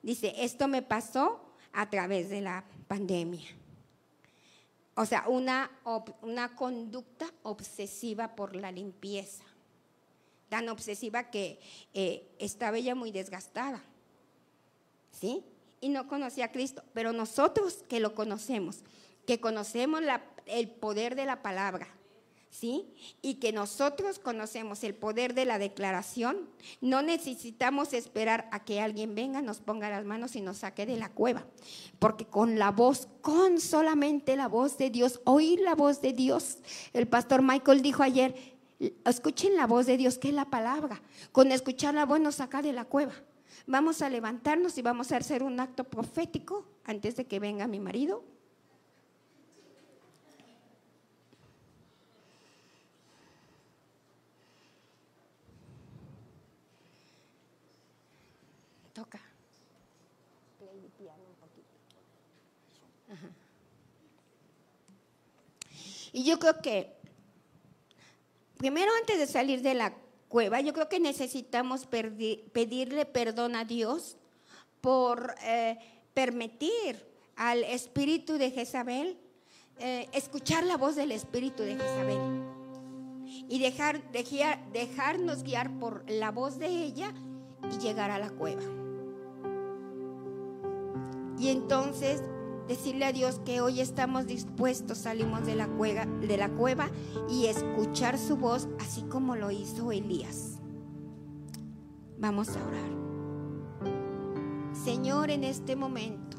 [0.00, 3.46] Dice, esto me pasó a través de la pandemia.
[4.94, 5.70] O sea, una,
[6.22, 9.44] una conducta obsesiva por la limpieza
[10.48, 11.60] tan obsesiva que
[11.92, 13.84] eh, estaba ella muy desgastada.
[15.12, 15.44] ¿Sí?
[15.82, 16.82] Y no conocía a Cristo.
[16.94, 18.78] Pero nosotros que lo conocemos,
[19.26, 20.00] que conocemos
[20.46, 21.86] el poder de la palabra,
[22.50, 22.92] ¿sí?
[23.22, 26.48] Y que nosotros conocemos el poder de la declaración,
[26.80, 30.96] no necesitamos esperar a que alguien venga, nos ponga las manos y nos saque de
[30.96, 31.46] la cueva.
[31.98, 36.58] Porque con la voz, con solamente la voz de Dios, oír la voz de Dios,
[36.92, 38.34] el pastor Michael dijo ayer,
[39.04, 41.02] Escuchen la voz de Dios, que es la palabra.
[41.32, 43.12] Con escuchar la voz nos saca de la cueva.
[43.66, 47.78] Vamos a levantarnos y vamos a hacer un acto profético antes de que venga mi
[47.78, 48.24] marido.
[66.20, 66.98] Y yo creo que
[68.58, 69.94] primero antes de salir de la
[70.28, 74.18] cueva, yo creo que necesitamos pedirle perdón a Dios
[74.82, 75.78] por eh,
[76.12, 77.06] permitir
[77.36, 79.16] al espíritu de Jezabel
[79.78, 82.18] eh, escuchar la voz del espíritu de Jezabel
[83.48, 87.14] y dejar, dejarnos guiar por la voz de ella
[87.72, 88.62] y llegar a la cueva.
[91.38, 92.20] Y entonces
[92.68, 96.88] decirle a Dios que hoy estamos dispuestos, salimos de la, cueva, de la cueva
[97.28, 100.58] y escuchar su voz así como lo hizo Elías.
[102.18, 102.90] Vamos a orar.
[104.84, 106.36] Señor, en este momento,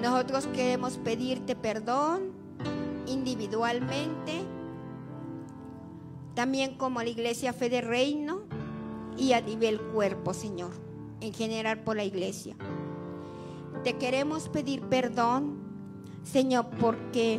[0.00, 2.32] nosotros queremos pedirte perdón
[3.06, 4.42] individualmente,
[6.34, 8.42] también como la iglesia Fe de Reino
[9.16, 10.72] y a nivel cuerpo, Señor,
[11.20, 12.56] en general por la iglesia
[13.86, 15.60] te queremos pedir perdón,
[16.24, 17.38] Señor, porque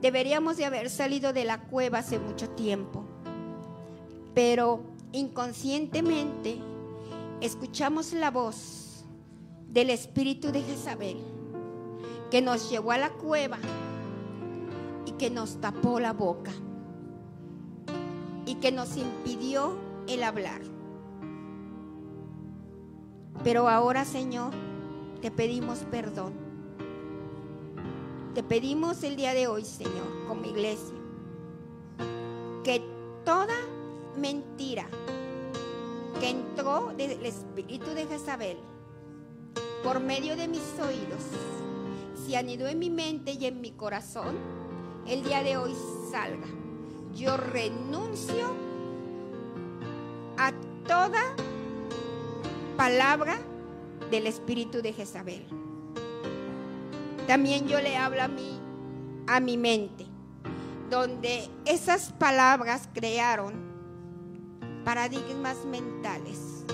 [0.00, 3.04] deberíamos de haber salido de la cueva hace mucho tiempo,
[4.32, 4.80] pero
[5.12, 6.56] inconscientemente
[7.42, 9.04] escuchamos la voz
[9.68, 11.18] del espíritu de Jezabel
[12.30, 13.58] que nos llevó a la cueva
[15.04, 16.52] y que nos tapó la boca
[18.46, 19.76] y que nos impidió
[20.08, 20.62] el hablar.
[23.44, 24.54] Pero ahora, Señor,
[25.26, 26.34] te pedimos perdón.
[28.32, 30.94] Te pedimos el día de hoy, Señor, como iglesia,
[32.62, 32.80] que
[33.24, 33.56] toda
[34.16, 34.86] mentira
[36.20, 38.58] que entró del espíritu de Jezabel
[39.82, 41.24] por medio de mis oídos,
[42.24, 44.36] se anidó en mi mente y en mi corazón,
[45.08, 45.74] el día de hoy
[46.08, 46.46] salga.
[47.16, 48.46] Yo renuncio
[50.38, 50.52] a
[50.86, 51.34] toda
[52.76, 53.40] palabra
[54.10, 55.44] del espíritu de Jezabel.
[57.26, 58.60] También yo le hablo a mí,
[59.26, 60.06] a mi mente,
[60.90, 63.54] donde esas palabras crearon
[64.84, 66.64] paradigmas mentales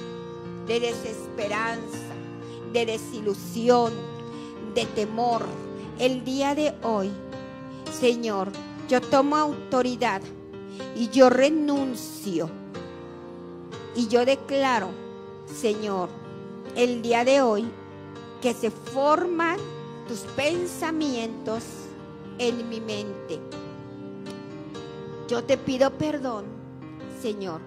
[0.66, 2.12] de desesperanza,
[2.72, 3.92] de desilusión,
[4.74, 5.42] de temor.
[5.98, 7.10] El día de hoy,
[7.98, 8.52] Señor,
[8.88, 10.20] yo tomo autoridad
[10.94, 12.50] y yo renuncio
[13.94, 14.88] y yo declaro,
[15.46, 16.08] Señor,
[16.76, 17.70] el día de hoy
[18.40, 19.58] que se forman
[20.08, 21.62] tus pensamientos
[22.38, 23.40] en mi mente.
[25.28, 26.46] Yo te pido perdón,
[27.20, 27.60] Señor,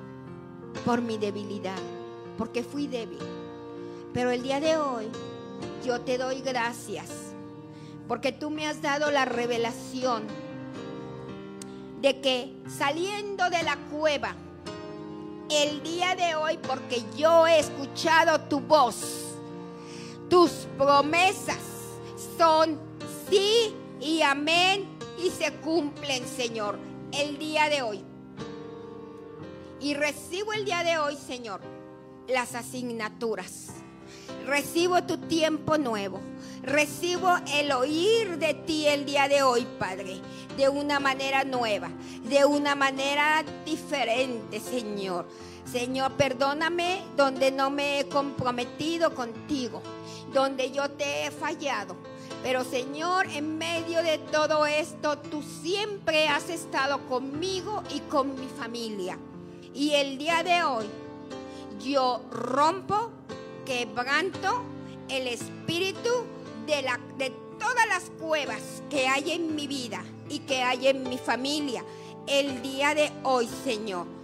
[0.86, 1.80] por mi debilidad,
[2.38, 3.20] porque fui débil.
[4.14, 5.08] Pero el día de hoy
[5.86, 7.10] yo te doy gracias,
[8.08, 10.24] porque tú me has dado la revelación
[12.02, 14.36] de que saliendo de la cueva,
[15.50, 19.36] el día de hoy porque yo he escuchado tu voz.
[20.30, 21.60] Tus promesas
[22.38, 22.80] son
[23.30, 26.80] sí y amén y se cumplen, Señor,
[27.12, 28.04] el día de hoy.
[29.80, 31.62] Y recibo el día de hoy, Señor,
[32.28, 33.68] las asignaturas.
[34.46, 36.20] Recibo tu tiempo nuevo.
[36.66, 40.20] Recibo el oír de ti el día de hoy, Padre,
[40.58, 41.92] de una manera nueva,
[42.24, 45.28] de una manera diferente, Señor.
[45.72, 49.84] Señor, perdóname donde no me he comprometido contigo,
[50.34, 51.96] donde yo te he fallado.
[52.42, 58.48] Pero Señor, en medio de todo esto, tú siempre has estado conmigo y con mi
[58.48, 59.20] familia.
[59.72, 60.86] Y el día de hoy,
[61.80, 63.12] yo rompo,
[63.66, 64.64] quebranto
[65.10, 66.10] el espíritu
[66.66, 71.08] de, la, de todas las cuevas que hay en mi vida y que hay en
[71.08, 71.84] mi familia.
[72.28, 74.15] El día de hoy, Señor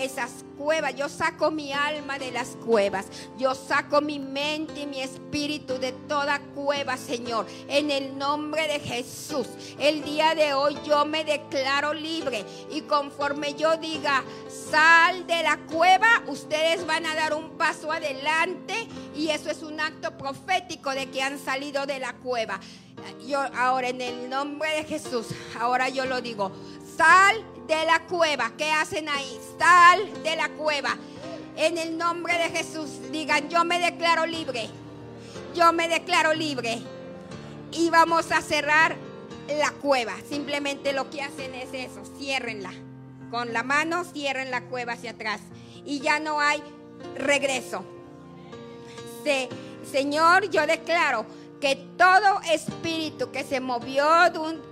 [0.00, 0.94] esas cuevas.
[0.94, 3.06] Yo saco mi alma de las cuevas.
[3.38, 7.46] Yo saco mi mente y mi espíritu de toda cueva, Señor.
[7.68, 9.46] En el nombre de Jesús.
[9.78, 12.44] El día de hoy yo me declaro libre.
[12.70, 14.24] Y conforme yo diga,
[14.70, 18.88] sal de la cueva, ustedes van a dar un paso adelante.
[19.14, 22.60] Y eso es un acto profético de que han salido de la cueva.
[23.26, 25.28] Yo ahora en el nombre de Jesús,
[25.58, 26.52] ahora yo lo digo,
[26.96, 27.44] sal
[27.76, 28.52] de la cueva.
[28.58, 29.40] ¿Qué hacen ahí?
[29.58, 30.96] Sal de la cueva.
[31.56, 34.68] En el nombre de Jesús, digan, yo me declaro libre.
[35.54, 36.80] Yo me declaro libre.
[37.72, 38.96] Y vamos a cerrar
[39.48, 40.14] la cueva.
[40.28, 42.72] Simplemente lo que hacen es eso, ciérrenla.
[43.30, 45.40] Con la mano cierren la cueva hacia atrás.
[45.84, 46.60] Y ya no hay
[47.16, 47.84] regreso.
[49.90, 51.24] Señor, yo declaro
[51.60, 54.06] que todo espíritu que se movió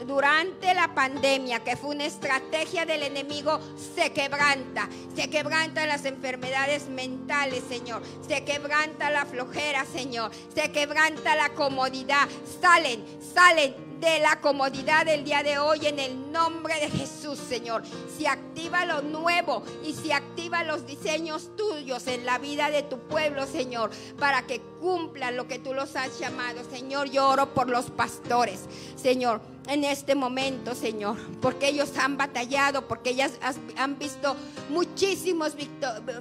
[0.06, 3.60] durante la pandemia, que fue una estrategia del enemigo,
[3.94, 4.88] se quebranta.
[5.14, 8.02] Se quebranta las enfermedades mentales, Señor.
[8.26, 10.30] Se quebranta la flojera, Señor.
[10.54, 12.26] Se quebranta la comodidad.
[12.60, 17.82] Salen, salen de la comodidad del día de hoy en el nombre de Jesús, Señor.
[18.16, 22.98] Se activa lo nuevo y se activa los diseños tuyos en la vida de tu
[22.98, 26.62] pueblo, Señor, para que cumplan lo que tú los has llamado.
[26.70, 28.60] Señor, yo oro por los pastores,
[28.96, 33.32] Señor en este momento, Señor, porque ellos han batallado, porque ellas
[33.76, 34.34] han visto
[34.70, 35.54] muchísimas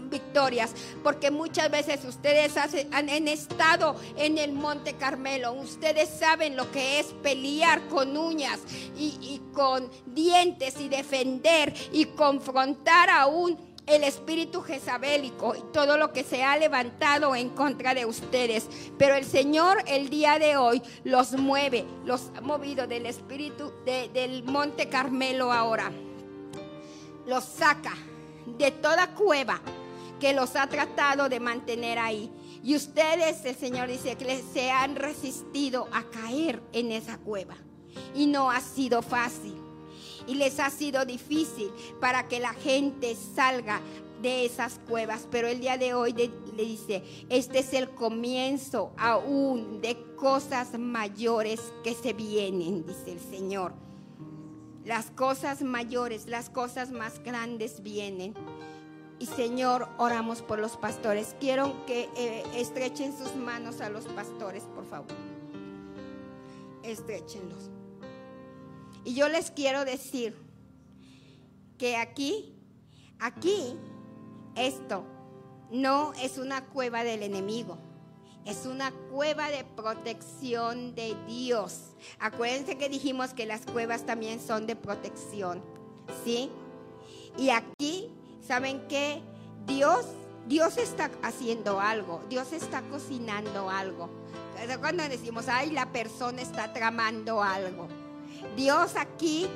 [0.10, 7.00] victorias, porque muchas veces ustedes han estado en el Monte Carmelo, ustedes saben lo que
[7.00, 8.60] es pelear con uñas
[8.98, 13.58] y, y con dientes y defender y confrontar a un
[13.88, 18.68] el espíritu jezabélico y todo lo que se ha levantado en contra de ustedes.
[18.98, 24.44] Pero el Señor el día de hoy los mueve, los ha movido del espíritu del
[24.44, 25.92] monte Carmelo ahora.
[27.26, 27.94] Los saca
[28.46, 29.62] de toda cueva
[30.20, 32.32] que los ha tratado de mantener ahí.
[32.64, 37.56] Y ustedes, el Señor dice que se han resistido a caer en esa cueva.
[38.14, 39.57] Y no ha sido fácil
[40.28, 43.82] y les ha sido difícil para que la gente salga
[44.22, 49.82] de esas cuevas, pero el día de hoy le dice, este es el comienzo aún
[49.82, 53.74] de cosas mayores que se vienen, dice el Señor.
[54.86, 58.34] Las cosas mayores, las cosas más grandes vienen.
[59.20, 61.36] Y Señor, oramos por los pastores.
[61.40, 65.08] Quiero que eh, estrechen sus manos a los pastores, por favor.
[66.84, 67.77] Estrechenlos.
[69.08, 70.36] Y yo les quiero decir
[71.78, 72.54] que aquí,
[73.20, 73.78] aquí,
[74.58, 75.06] esto
[75.72, 77.78] no es una cueva del enemigo.
[78.44, 81.96] Es una cueva de protección de Dios.
[82.20, 85.64] Acuérdense que dijimos que las cuevas también son de protección.
[86.26, 86.52] ¿Sí?
[87.38, 88.10] Y aquí,
[88.46, 89.22] ¿saben qué?
[89.66, 90.06] Dios,
[90.50, 92.22] Dios está haciendo algo.
[92.30, 94.10] Dios está cocinando algo.
[94.82, 97.88] Cuando decimos, ay, la persona está tramando algo.
[98.58, 99.48] Dios aquí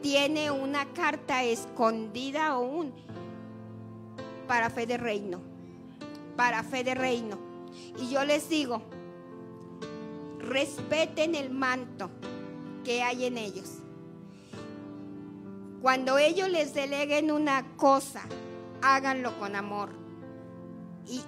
[0.00, 2.94] tiene una carta escondida aún
[4.46, 5.40] para fe de reino.
[6.36, 7.36] Para fe de reino.
[7.98, 8.80] Y yo les digo,
[10.38, 12.10] respeten el manto
[12.84, 13.78] que hay en ellos.
[15.82, 18.22] Cuando ellos les deleguen una cosa,
[18.82, 19.90] háganlo con amor.
[21.08, 21.20] Y,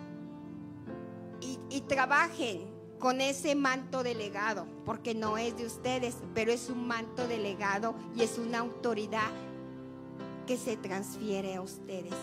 [1.40, 2.75] y, y trabajen
[3.06, 8.22] con ese manto delegado, porque no es de ustedes, pero es un manto delegado y
[8.22, 9.30] es una autoridad
[10.44, 12.14] que se transfiere a ustedes.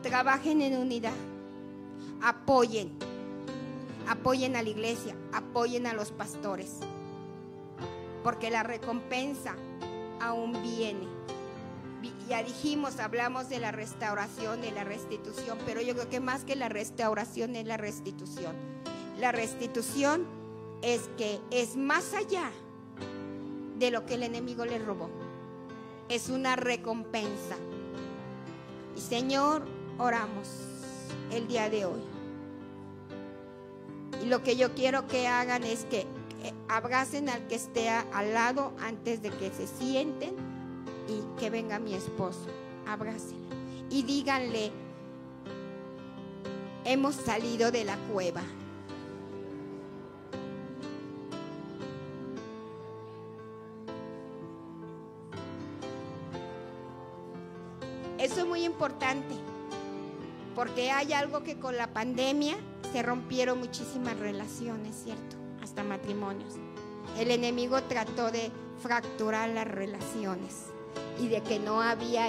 [0.00, 1.12] Trabajen en unidad,
[2.22, 2.90] apoyen,
[4.08, 6.76] apoyen a la iglesia, apoyen a los pastores,
[8.24, 9.56] porque la recompensa
[10.22, 11.06] aún viene.
[12.30, 16.56] Ya dijimos, hablamos de la restauración, de la restitución, pero yo creo que más que
[16.56, 18.56] la restauración es la restitución
[19.18, 20.24] la restitución
[20.82, 22.50] es que es más allá
[23.78, 25.10] de lo que el enemigo le robó.
[26.08, 27.56] Es una recompensa.
[28.96, 29.62] Y Señor,
[29.98, 30.48] oramos
[31.32, 32.00] el día de hoy.
[34.22, 36.06] Y lo que yo quiero que hagan es que
[36.68, 40.34] abracen al que esté al lado antes de que se sienten
[41.08, 42.46] y que venga mi esposo.
[42.86, 43.38] Abracen.
[43.90, 44.70] Y díganle,
[46.84, 48.42] hemos salido de la cueva.
[58.64, 59.34] Importante,
[60.54, 62.56] porque hay algo que con la pandemia
[62.92, 65.36] se rompieron muchísimas relaciones, ¿cierto?
[65.62, 66.54] Hasta matrimonios.
[67.18, 68.50] El enemigo trató de
[68.82, 70.66] fracturar las relaciones
[71.20, 72.28] y de que no había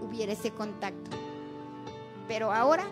[0.00, 1.10] hubiera ese contacto.
[2.28, 2.84] Pero ahora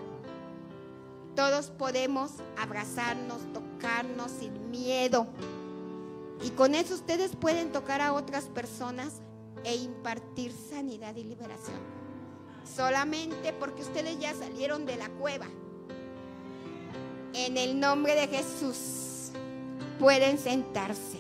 [1.34, 5.26] todos podemos abrazarnos, tocarnos sin miedo.
[6.42, 9.20] Y con eso ustedes pueden tocar a otras personas
[9.64, 11.99] e impartir sanidad y liberación
[12.74, 15.46] solamente porque ustedes ya salieron de la cueva.
[17.34, 19.32] En el nombre de Jesús
[19.98, 21.18] pueden sentarse.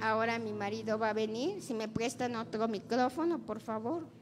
[0.00, 1.60] Ahora mi marido va a venir.
[1.60, 4.17] Si me prestan otro micrófono, por favor.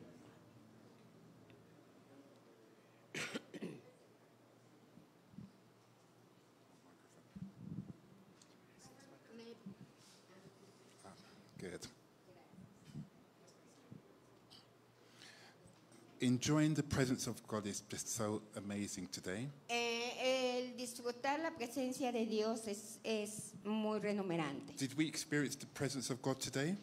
[16.27, 19.47] Enjoying the presence of God is just so amazing today.
[19.68, 24.77] Eh, el disfrutar la presencia de Dios es, es muy renumerante.
[24.77, 26.74] Did we experience the presence of God today?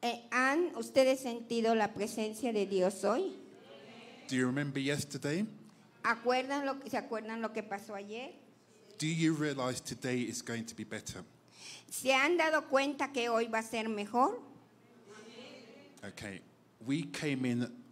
[0.00, 3.34] Eh, ¿Han ustedes sentido la presencia de Dios hoy?
[4.28, 5.48] Do you remember yesterday?
[6.04, 8.30] ¿Acuerdan lo, ¿Se acuerdan lo que pasó ayer?
[8.98, 11.24] Do you realize today is going to be better?
[11.90, 14.40] ¿Se han dado cuenta que hoy va a ser mejor?
[16.04, 16.40] Okay.
[16.86, 17.82] We came in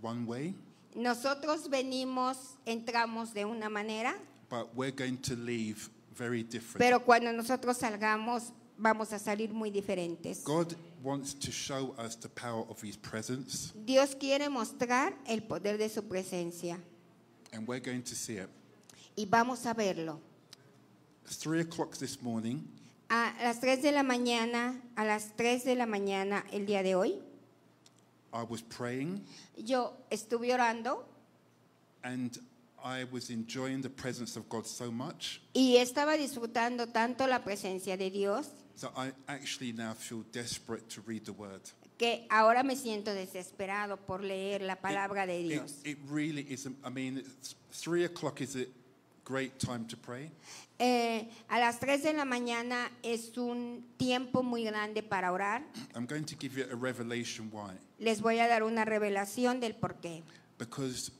[0.00, 0.54] one way,
[0.94, 2.36] Nosotros venimos,
[2.66, 4.14] entramos de una manera,
[4.48, 6.78] but we're going to leave very different.
[6.78, 10.42] pero cuando nosotros salgamos vamos a salir muy diferentes.
[10.44, 15.76] God wants to show us the power of His presence, Dios quiere mostrar el poder
[15.78, 16.78] de su presencia
[17.52, 18.48] and we're going to see it.
[19.16, 20.20] y vamos a verlo.
[21.26, 22.66] Three o'clock this morning,
[23.10, 26.94] A las 3 de la mañana, a las 3 de la mañana el día de
[26.94, 27.18] hoy,
[28.32, 29.24] I was praying
[29.56, 31.04] yo estuve orando
[32.04, 32.38] and
[32.84, 37.96] I was enjoying the presence of God so much y estaba disfrutando tanto la presencia
[37.96, 38.48] de Dios
[38.80, 41.60] that I actually now feel desperate to read the word.
[41.98, 45.74] que ahora me siento desesperado por leer la palabra de It- Dios.
[45.84, 46.68] It, really is.
[46.84, 47.24] I mean,
[47.72, 48.66] three o'clock is a
[49.28, 50.30] great time to pray,
[50.80, 55.62] Eh, a las 3 de la mañana es un tiempo muy grande para orar.
[55.94, 57.72] I'm going to give you a revelation why.
[57.98, 60.22] Les voy a dar una revelación del por qué.
[60.56, 61.10] Because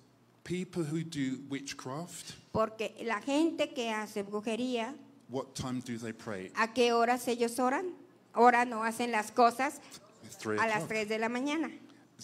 [0.45, 4.95] people who do witchcraft, Porque la gente que hace brujería,
[5.29, 6.53] what time do they pray?
[6.55, 7.95] ¿a qué horas ellos oran?
[8.35, 9.81] Oran o hacen las cosas
[10.39, 10.89] three a las o'clock.
[10.89, 11.71] 3 de la mañana.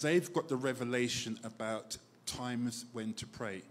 [0.01, 3.63] They've got the revelation about times when to pray.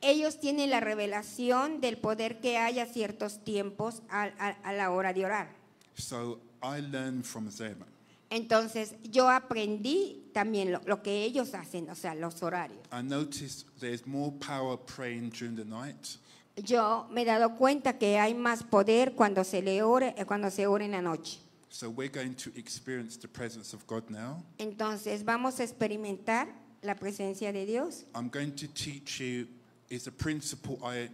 [0.00, 4.90] Ellos tienen la revelación del poder que hay a ciertos tiempos a, a- a la
[4.90, 5.48] hora de orar.
[5.94, 7.84] So I learn from them.
[8.30, 12.80] Entonces yo aprendí también lo, lo que ellos hacen, o sea, los horarios.
[12.92, 16.16] I notice there's more power praying during the night
[16.56, 20.50] Yo me he dado cuenta que hay más poder cuando se le ore, eh, cuando
[20.50, 21.38] se ora en la noche.
[21.70, 24.42] So we're going to experience the presence of God now.
[24.58, 26.48] Entonces vamos a experimentar
[26.82, 28.04] la presencia de Dios.
[28.14, 29.46] I'm going to teach you
[29.90, 31.08] is a principle I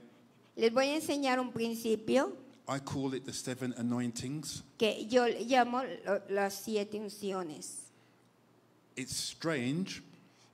[0.57, 2.33] Les voy a enseñar un principio
[2.69, 4.63] I call it the seven anointings.
[4.79, 7.91] que yo llamo lo- las siete unciones.
[8.97, 10.03] It's strange,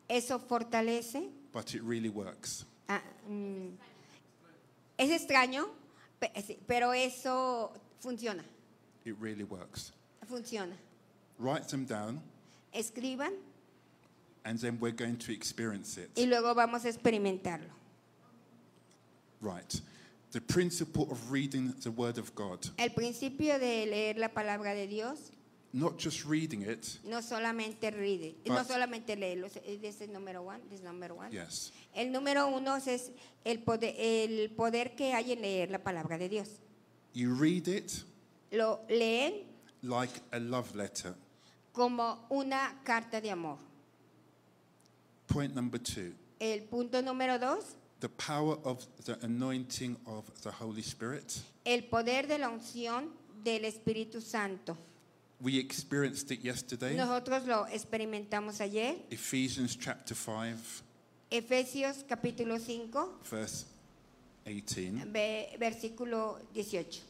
[0.08, 1.28] Eso fortalece.
[1.52, 2.64] but it really works.
[2.88, 3.70] ah, mm,
[4.98, 5.68] es extraño,
[6.20, 8.44] pe- sí, pero eso funciona.
[9.04, 9.92] It really works.
[10.28, 10.74] Funciona.
[11.38, 12.20] Write them down,
[12.72, 13.32] Escriban
[14.44, 16.28] and then we're going to experience y it.
[16.28, 17.70] luego vamos a experimentarlo.
[19.40, 19.80] Right.
[20.32, 24.86] The principle of reading the Word of God, El principio de leer la palabra de
[24.86, 25.30] Dios
[25.72, 30.82] not just reading it, no solamente read, no solamente leerlo, es el número one, this
[30.82, 31.30] number one.
[31.32, 31.72] yes.
[31.94, 33.10] El número uno es
[33.44, 36.48] el poder, el poder que hay en leer la palabra de Dios.
[37.12, 38.04] You read it
[38.52, 39.44] Lo leen
[39.82, 41.14] like a love letter.
[41.72, 43.58] como una carta de amor.
[45.28, 50.82] Point number two El punto número dos, the power of the anointing of the Holy
[50.82, 51.40] Spirit.
[51.64, 53.08] el poder de la unción
[53.42, 54.76] del Espíritu Santo.
[55.40, 56.94] We experienced it yesterday.
[56.96, 58.96] Nosotros lo experimentamos ayer.
[59.10, 60.82] Ephesians chapter 5,
[61.30, 63.64] Efesios capítulo 5, verse
[64.46, 65.04] 18.
[65.12, 67.00] ve- versículo 18.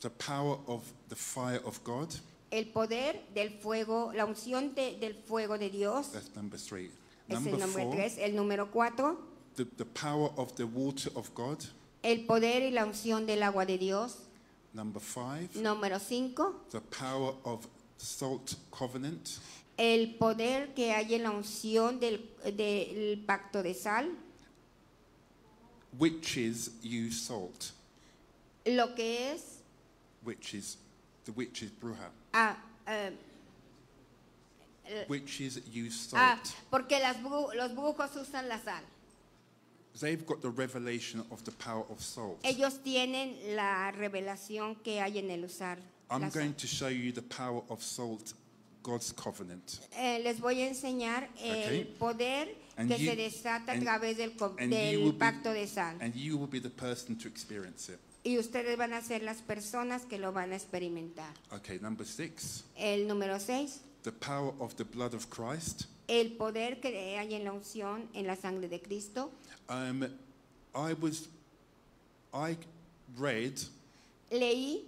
[0.00, 2.14] The power of the fire of God.
[2.50, 6.08] El poder del fuego, la unción de- del fuego de Dios.
[6.12, 6.90] That's number three.
[7.28, 7.94] Es el four.
[7.94, 8.18] 3.
[8.18, 9.16] El número 4,
[9.56, 11.58] The, the power of the water of God.
[12.02, 14.16] el poder y la unción del agua de Dios.
[14.74, 17.66] Number five, Número 5, the power of
[17.98, 19.38] salt covenant.
[19.76, 24.10] el poder que hay en la unción del, del pacto de sal.
[25.98, 27.72] Witches use salt,
[28.64, 29.58] Lo que es
[30.24, 30.78] which is
[31.26, 32.08] the witch is bruja.
[32.32, 32.56] ah,
[32.86, 33.10] eh,
[35.08, 36.56] Witches use ah, salt.
[36.70, 38.82] porque las bru- los brujos usan la sal.
[40.00, 42.40] They've got the revelation of the power of salt.
[42.44, 45.78] Ellos tienen la revelación que hay en el usar.
[46.10, 46.42] I'm la sal.
[46.42, 48.32] going to show you the power of salt,
[48.82, 49.80] God's covenant.
[49.96, 54.30] Eh, les voy a enseñar el poder And que you- se desata a través del,
[54.30, 55.98] be- pacto de sal.
[56.00, 57.98] And you will be the person to experience it.
[58.24, 61.34] Y ustedes van a ser las personas que lo van a experimentar.
[61.50, 65.86] Okay, number six, El número 6, the power of the blood of Christ.
[66.08, 69.30] el poder que hay en la unción, en la sangre de Cristo.
[69.68, 70.04] Um,
[70.74, 71.28] I was,
[72.34, 72.56] I
[73.16, 73.60] read
[74.30, 74.82] Leí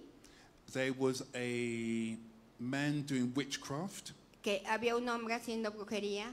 [0.72, 2.16] there was a
[2.58, 4.12] man doing witchcraft,
[4.42, 6.26] que había un hombre haciendo brujería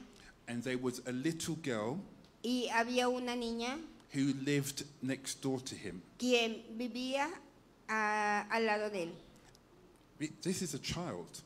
[0.48, 2.00] and there was a little girl
[2.44, 3.78] y había una niña
[4.14, 6.02] who lived next door to him.
[6.18, 7.30] quien vivía
[7.88, 9.12] ah, al lado de él.
[10.42, 11.42] This is a child.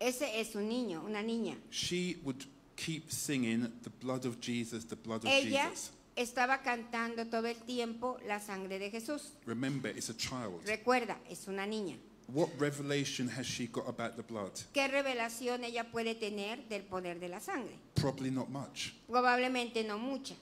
[0.00, 1.56] Ese es un niño, una niña.
[1.70, 2.44] She would
[2.76, 5.90] keep singing the blood of Jesus, the blood of Ella Jesus.
[6.16, 9.32] estaba cantando todo el tiempo la sangre de Jesús.
[9.46, 10.62] Remember, it's a child.
[10.66, 11.96] Recuerda, es una niña.
[12.32, 14.52] What revelation has she got about the blood?
[14.72, 17.76] ¿Qué revelación ella puede tener del poder de la sangre?
[17.94, 18.92] Probably not much.
[19.08, 20.34] Probablemente no mucha.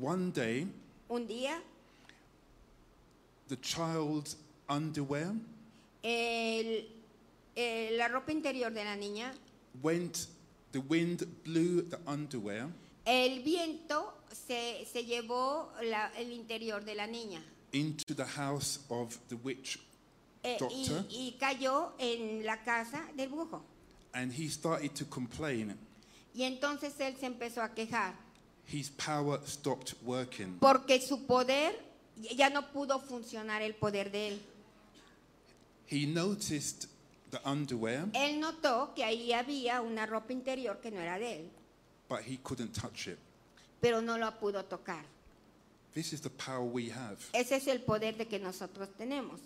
[0.00, 0.66] One day,
[1.10, 1.60] Un día,
[3.48, 4.36] the child's
[4.68, 5.34] underwear
[6.04, 6.84] el-
[7.60, 9.32] eh, la ropa interior de la niña,
[9.82, 10.26] went,
[10.72, 12.68] the wind blew the underwear
[13.04, 14.14] el viento
[14.46, 17.42] se, se llevó la- el interior de la niña
[17.72, 19.78] into the house of the witch
[20.42, 23.62] eh, y, doctor, y cayó en la casa del brujo.
[24.14, 25.76] and he started to complain.
[26.34, 28.14] Y entonces él se empezó a quejar
[28.72, 30.58] His power stopped working.
[30.60, 31.74] porque su poder
[32.36, 34.40] ya no pudo funcionar el poder de él.
[35.86, 36.86] He noticed
[37.30, 41.50] the underwear, Él notó que ahí había una ropa interior que no era de él,
[42.08, 43.18] but he couldn't touch it.
[43.80, 45.04] pero no lo pudo tocar.
[45.92, 47.18] This is the power we have.
[47.32, 49.40] Ese es el poder de que nosotros tenemos.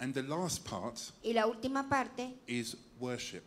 [0.00, 3.42] And the last part Y la última parte is worship.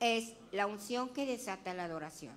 [0.00, 2.32] es la unción que desata la adoración.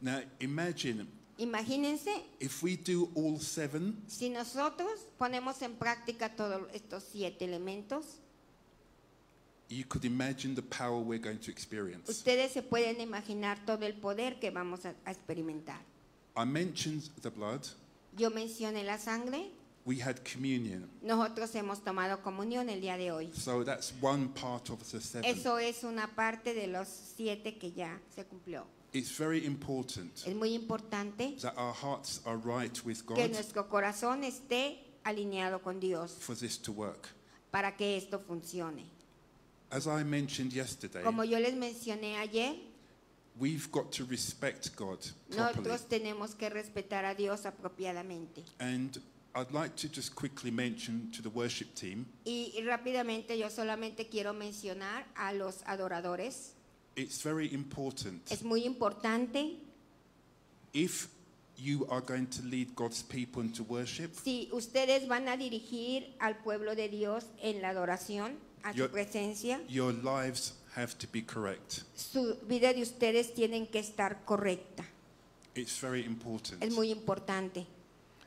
[0.00, 1.06] Now, imagine
[1.38, 8.20] Imagínense if we do all seven, si nosotros ponemos en práctica todos estos siete elementos,
[9.68, 12.08] you could imagine the power we're going to experience.
[12.08, 15.80] ustedes se pueden imaginar todo el poder que vamos a, a experimentar.
[16.36, 17.66] I mentioned the blood.
[18.16, 19.50] Yo mencioné la sangre,
[19.84, 20.90] We had communion.
[21.00, 23.30] nosotros hemos tomado comunión el día de hoy.
[23.32, 25.24] So that's one part of the seven.
[25.24, 28.66] Eso es una parte de los siete que ya se cumplió.
[28.92, 33.68] It's very important Es muy importante that our hearts are right with que God nuestro
[33.68, 37.08] corazón esté alineado con Dios for this to work.
[37.50, 38.84] para que esto funcione.
[39.70, 42.54] As I mentioned yesterday, Como yo les mencioné ayer,
[43.38, 44.98] we've got to respect God
[45.30, 45.36] properly.
[45.36, 48.42] nosotros tenemos que respetar a Dios apropiadamente.
[48.60, 48.96] And
[49.34, 54.08] I'd like to just quickly mention to the worship team Y, y rápidamente yo solamente
[54.08, 56.52] quiero mencionar a los adoradores.
[56.96, 59.56] it's very important Es muy importante
[60.72, 61.08] if
[61.58, 66.36] you are going to lead God's people into worship, si ustedes van a dirigir al
[66.38, 68.36] pueblo de Dios en la adoración,
[68.70, 71.82] a su presencia, your lives have to be correct.
[71.94, 74.84] su vida de ustedes tienen que estar correcta.
[75.54, 77.66] It's very important Es muy importante.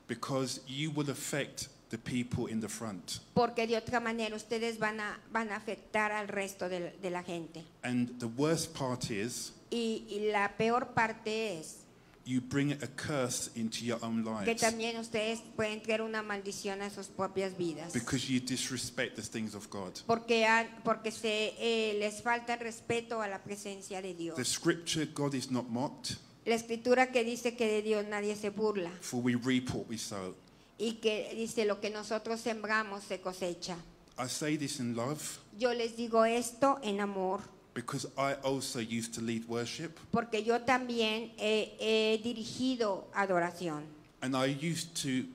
[0.07, 3.19] because you will affect the people in the front.
[3.33, 7.23] Porque de otra manera ustedes van a, van a afectar al resto de, de la
[7.23, 7.63] gente.
[7.83, 11.77] And the worst part is Y, y la peor parte es
[12.25, 16.81] you bring a curse into your own que lives también ustedes pueden traer una maldición
[16.81, 17.93] a sus propias vidas.
[17.93, 19.93] because you disrespect the things of God.
[20.05, 24.35] Porque, han- porque se, eh, les falta el respeto a la presencia de Dios.
[24.35, 28.49] The scripture, God is not mocked, La escritura que dice que de Dios nadie se
[28.49, 30.35] burla for we reap what we sow.
[30.77, 33.77] y que dice lo que nosotros sembramos se cosecha.
[34.17, 35.21] I say this in love
[35.57, 37.41] Yo les digo esto en amor
[37.81, 43.83] because I also used to lead worship porque yo también he, he dirigido adoración
[44.21, 45.25] and I used to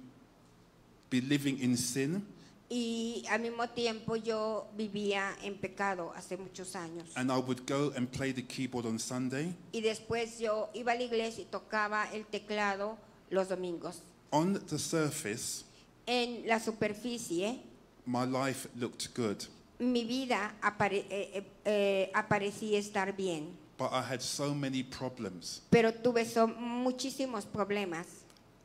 [1.10, 2.26] be living in sin
[2.68, 7.08] y Y al mismo tiempo yo vivía en pecado hace muchos años.
[7.14, 9.54] And I would go and play the keyboard on Sunday.
[9.72, 12.96] Y después yo iba a la iglesia y tocaba el teclado
[13.30, 14.02] los domingos.
[14.30, 15.64] On the surface,
[16.06, 17.60] En la superficie,
[18.04, 19.46] my life looked good,
[19.78, 25.62] mi vida apare- eh, eh, eh, aparecía estar bien, but I had so many problems.
[25.70, 28.06] pero tuve so- muchísimos problemas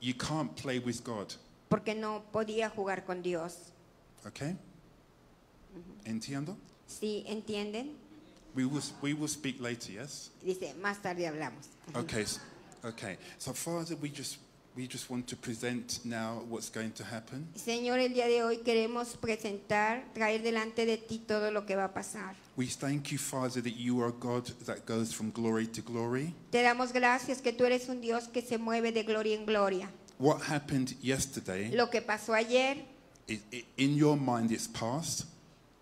[0.01, 1.33] You can't play with God,
[1.69, 3.73] porque no podía jugar con Dios.
[4.25, 4.55] okay?
[6.05, 6.57] Entiendo?
[6.87, 7.95] ¿Sí entienden?
[8.55, 10.31] We will, we will speak later, yes?
[10.43, 11.67] Dice, más tarde hablamos.
[11.93, 12.39] Okay, s-
[12.83, 13.17] okay.
[13.37, 14.37] So, Father, we just,
[14.79, 17.45] we just want to present now what's going to happen.
[17.53, 21.85] Señor, el día de hoy queremos presentar, traer delante de ti todo lo que va
[21.85, 22.33] a pasar.
[22.55, 26.33] We thank you, Father, that you are God that goes from glory to glory.
[26.49, 29.89] Te damos gracias que tú eres un Dios que se mueve de gloria en gloria.
[30.17, 32.77] What happened yesterday, Lo que pasó ayer,
[33.27, 35.25] i i in your mind, it's past,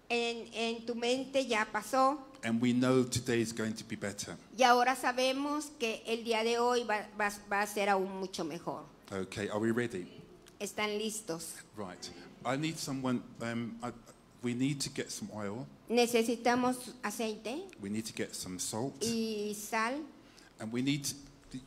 [0.10, 4.36] en, en tu mente ya pasó and we know today is going to be better.
[4.58, 8.44] y ahora sabemos que el día de hoy va, va- va a ser aún mucho
[8.44, 8.84] mejor.
[9.12, 10.08] Okay, are we ready?
[10.60, 11.54] ¿Están listos?
[11.76, 12.10] Right.
[12.46, 13.92] I need someone, um, I,
[14.44, 19.54] we need to get some oil, Necesitamos aceite we need to get some salt, y
[19.56, 19.94] sal.
[20.60, 21.08] and we need,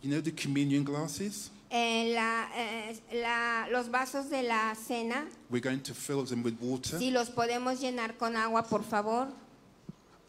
[0.02, 1.50] you know, the communion glasses?
[1.72, 6.54] En la, eh, la- los vasos de la cena, We're going to fill them with
[6.60, 6.98] water.
[6.98, 9.28] si los podemos llenar con agua, por favor.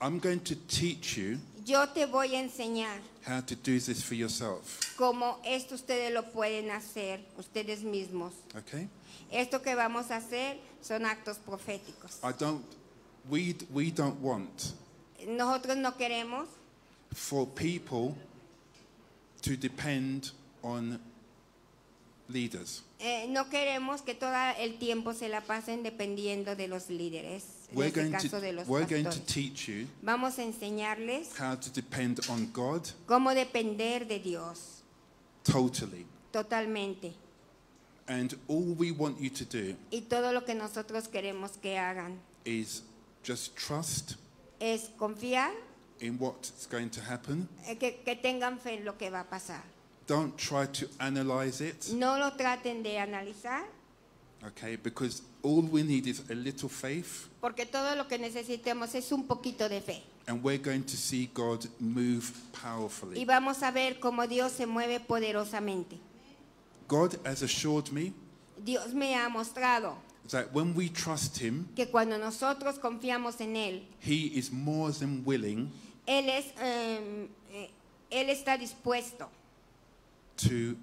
[0.01, 2.97] I'm going to teach you Yo te voy a enseñar
[3.27, 4.79] how to do this for yourself.
[4.97, 8.33] cómo esto ustedes lo pueden hacer ustedes mismos.
[8.57, 8.87] Okay?
[9.31, 12.19] Esto que vamos a hacer son actos proféticos.
[12.23, 12.63] I don't,
[13.29, 14.73] we, we don't want
[15.27, 16.47] Nosotros no queremos
[17.13, 18.15] for people
[19.43, 20.31] to depend
[20.63, 20.99] on
[22.27, 22.81] leaders.
[22.99, 27.43] eh, no queremos que todo el tiempo se la pasen dependiendo de los líderes,
[27.73, 29.25] We're este going caso de to, los we're going to pastores.
[29.33, 34.81] teach you Vamos a enseñarles how to depend on God cómo depender de Dios
[35.43, 36.05] totally.
[36.31, 37.13] totalmente.
[38.07, 42.19] And all we want you to do Y todo lo que nosotros queremos que hagan
[42.43, 42.81] is
[43.23, 44.15] just trust
[44.59, 45.51] es confiar,
[46.01, 47.47] in what's going to happen.
[47.67, 49.61] eh, que, que tengan fe en lo que va a pasar.
[50.07, 53.63] Don't try to analyze it, No lo traten de analizar,
[54.45, 54.75] okay?
[54.75, 59.69] Because all we need is a little faith, porque todo lo que es un poquito
[59.69, 60.03] de fe.
[60.27, 63.25] and we're going to see God move Y powerfully.
[63.25, 65.97] vamos a ver cómo Dios se mueve poderosamente.
[66.87, 68.13] God has assured me
[68.63, 69.95] Dios me ha mostrado
[70.29, 75.23] that when we trust Him, que cuando nosotros confiamos en Él, He is more than
[75.25, 75.71] willing
[76.07, 77.27] Él, es, eh,
[78.11, 79.29] él está dispuesto
[80.37, 80.75] to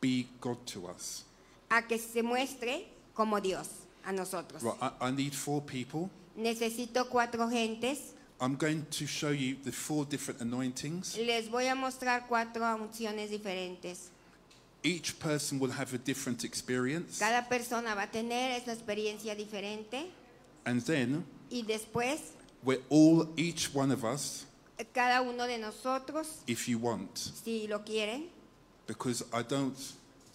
[0.00, 1.24] be God to us.
[1.70, 2.86] a que se muestre
[3.16, 3.68] como Dios
[4.04, 4.62] a nosotros.
[4.62, 6.10] Right, I, I need four people.
[6.36, 8.12] Necesito cuatro gentes.
[8.40, 11.16] I'm going to show you the four different anointings.
[11.16, 14.10] Les voy a mostrar cuatro unciones diferentes.
[14.82, 17.18] Each person will have a different experience.
[17.18, 20.12] Cada persona va a tener esa experiencia diferente
[20.66, 22.32] And then y después
[22.64, 24.44] we're all, each one of us,
[24.92, 28.24] cada uno de nosotros, if you want, si lo quieren,
[28.86, 29.76] because I don't,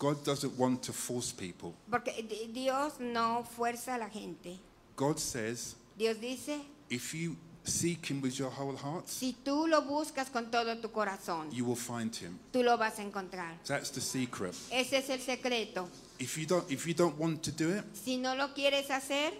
[0.02, 1.74] God doesn't want to force people.
[1.88, 4.58] porque di- Dios no fuerza a la gente.
[4.96, 9.84] God says, Dios dice, if you seek Him with your whole heart, si tú lo
[9.84, 12.40] buscas con todo tu corazón, you will find Him.
[12.52, 13.60] tú lo vas a encontrar.
[13.68, 14.56] That's the secret.
[14.72, 15.88] Ese es el secreto.
[16.18, 19.32] If you don't, if you don't want to do it, Si no lo quieres hacer,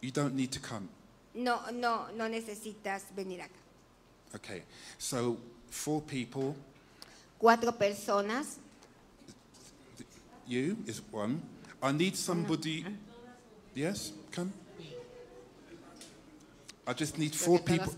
[0.00, 0.88] you don't need to come.
[1.34, 3.58] no, no, no necesitas venir acá.
[4.34, 4.62] Okay.
[4.96, 5.36] So
[5.68, 6.56] four people.
[7.38, 8.56] Cuatro personas.
[10.48, 11.42] You is one.
[11.82, 12.84] I need somebody.
[13.74, 14.52] Yes, come.
[16.86, 17.92] I just need four people.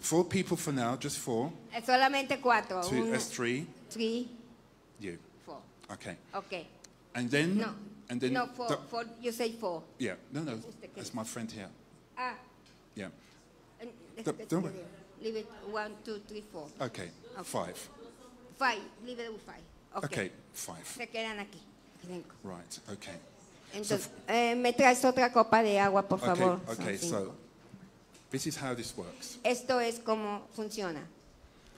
[0.00, 1.52] Four people for now, just four.
[1.72, 2.82] Eh, Solamente cuatro.
[2.82, 3.66] Two, Uno, that's three.
[3.88, 4.28] three,
[4.98, 5.16] You.
[5.46, 5.58] four.
[5.92, 6.16] Okay.
[6.34, 6.66] Okay.
[7.14, 7.56] And then.
[7.58, 7.68] No.
[8.10, 8.32] And then.
[8.32, 9.04] no, four, the- four.
[9.22, 9.84] You say four.
[9.98, 10.14] yeah.
[10.32, 10.58] No, no.
[10.96, 11.68] That's my friend here.
[12.18, 12.34] Ah.
[12.96, 13.08] Yeah.
[13.80, 13.86] eh,
[14.24, 14.74] Don't- don't worry.
[15.22, 16.66] Leave it one, two, three, four.
[16.80, 17.10] Okay.
[17.38, 17.44] Okay.
[17.44, 17.88] Five.
[18.58, 18.82] Five.
[19.06, 19.62] Leave it with five.
[19.94, 20.06] Okay.
[20.06, 20.30] Okay.
[20.52, 20.84] Five.
[20.98, 21.60] Se quedan aquí.
[22.42, 22.78] Right.
[22.92, 23.14] Okay.
[23.74, 26.60] Entonces, eh, me traes otra copa de agua, por favor.
[26.68, 26.98] Okay.
[26.98, 27.18] Cinco.
[27.18, 27.34] So,
[28.30, 29.38] this is how this works.
[29.42, 31.00] Esto es como funciona.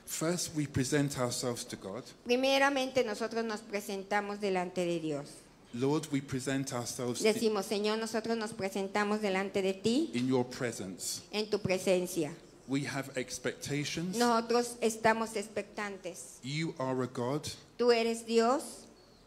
[0.07, 2.03] First, we present ourselves to God.
[2.25, 5.27] Primeramente nosotros nos presentamos delante de Dios.
[5.73, 11.23] Lord, we present ourselves Decimos, Señor, nosotros nos presentamos delante de ti in your presence.
[11.33, 12.33] en tu presencia.
[12.69, 14.17] We have expectations.
[14.17, 16.39] Nosotros estamos expectantes.
[16.43, 17.47] You are a God,
[17.77, 18.84] Tú eres Dios,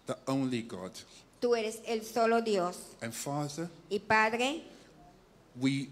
[0.08, 0.92] the only God.
[1.40, 2.78] tú eres el solo Dios.
[3.02, 4.64] And Father, Y Padre,
[5.60, 5.90] We,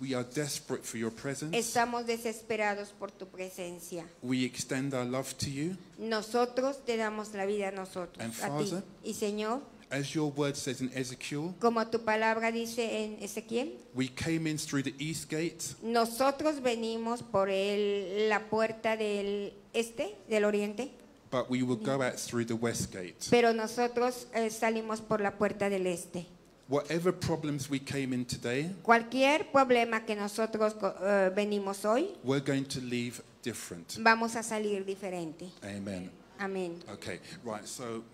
[0.00, 1.54] we are desperate for your presence.
[1.56, 4.04] Estamos desesperados por tu presencia.
[4.22, 5.76] We extend our love to you.
[5.98, 8.70] Nosotros te damos la vida a nosotros, And a ti.
[8.70, 9.60] Father- Y Señor,
[9.90, 14.56] As your word says in Ezekiel, como tu palabra dice en Ezequiel, we came in
[14.56, 20.90] through the east gate, nosotros venimos por el- la puerta del este, del oriente,
[21.32, 23.26] but we will go out through the west gate.
[23.30, 26.26] pero nosotros eh, salimos por la puerta del este.
[26.68, 32.64] Whatever problems we came in today, Cualquier problema que nosotros eh, venimos hoy, we're going
[32.64, 33.96] to leave different.
[33.98, 35.50] vamos a salir diferente.
[35.64, 36.10] Amen.
[36.38, 36.78] Amén.
[36.92, 37.66] Okay, right.
[37.66, 38.04] So,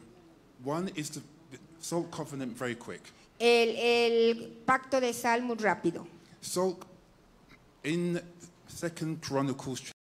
[0.64, 1.20] one is the
[1.80, 2.56] salt covenant.
[2.56, 3.02] Very quick.
[3.40, 6.06] El, el pacto de sal muy rápido.
[6.40, 6.84] Salt
[7.84, 8.20] in
[8.66, 9.92] Second Chronicles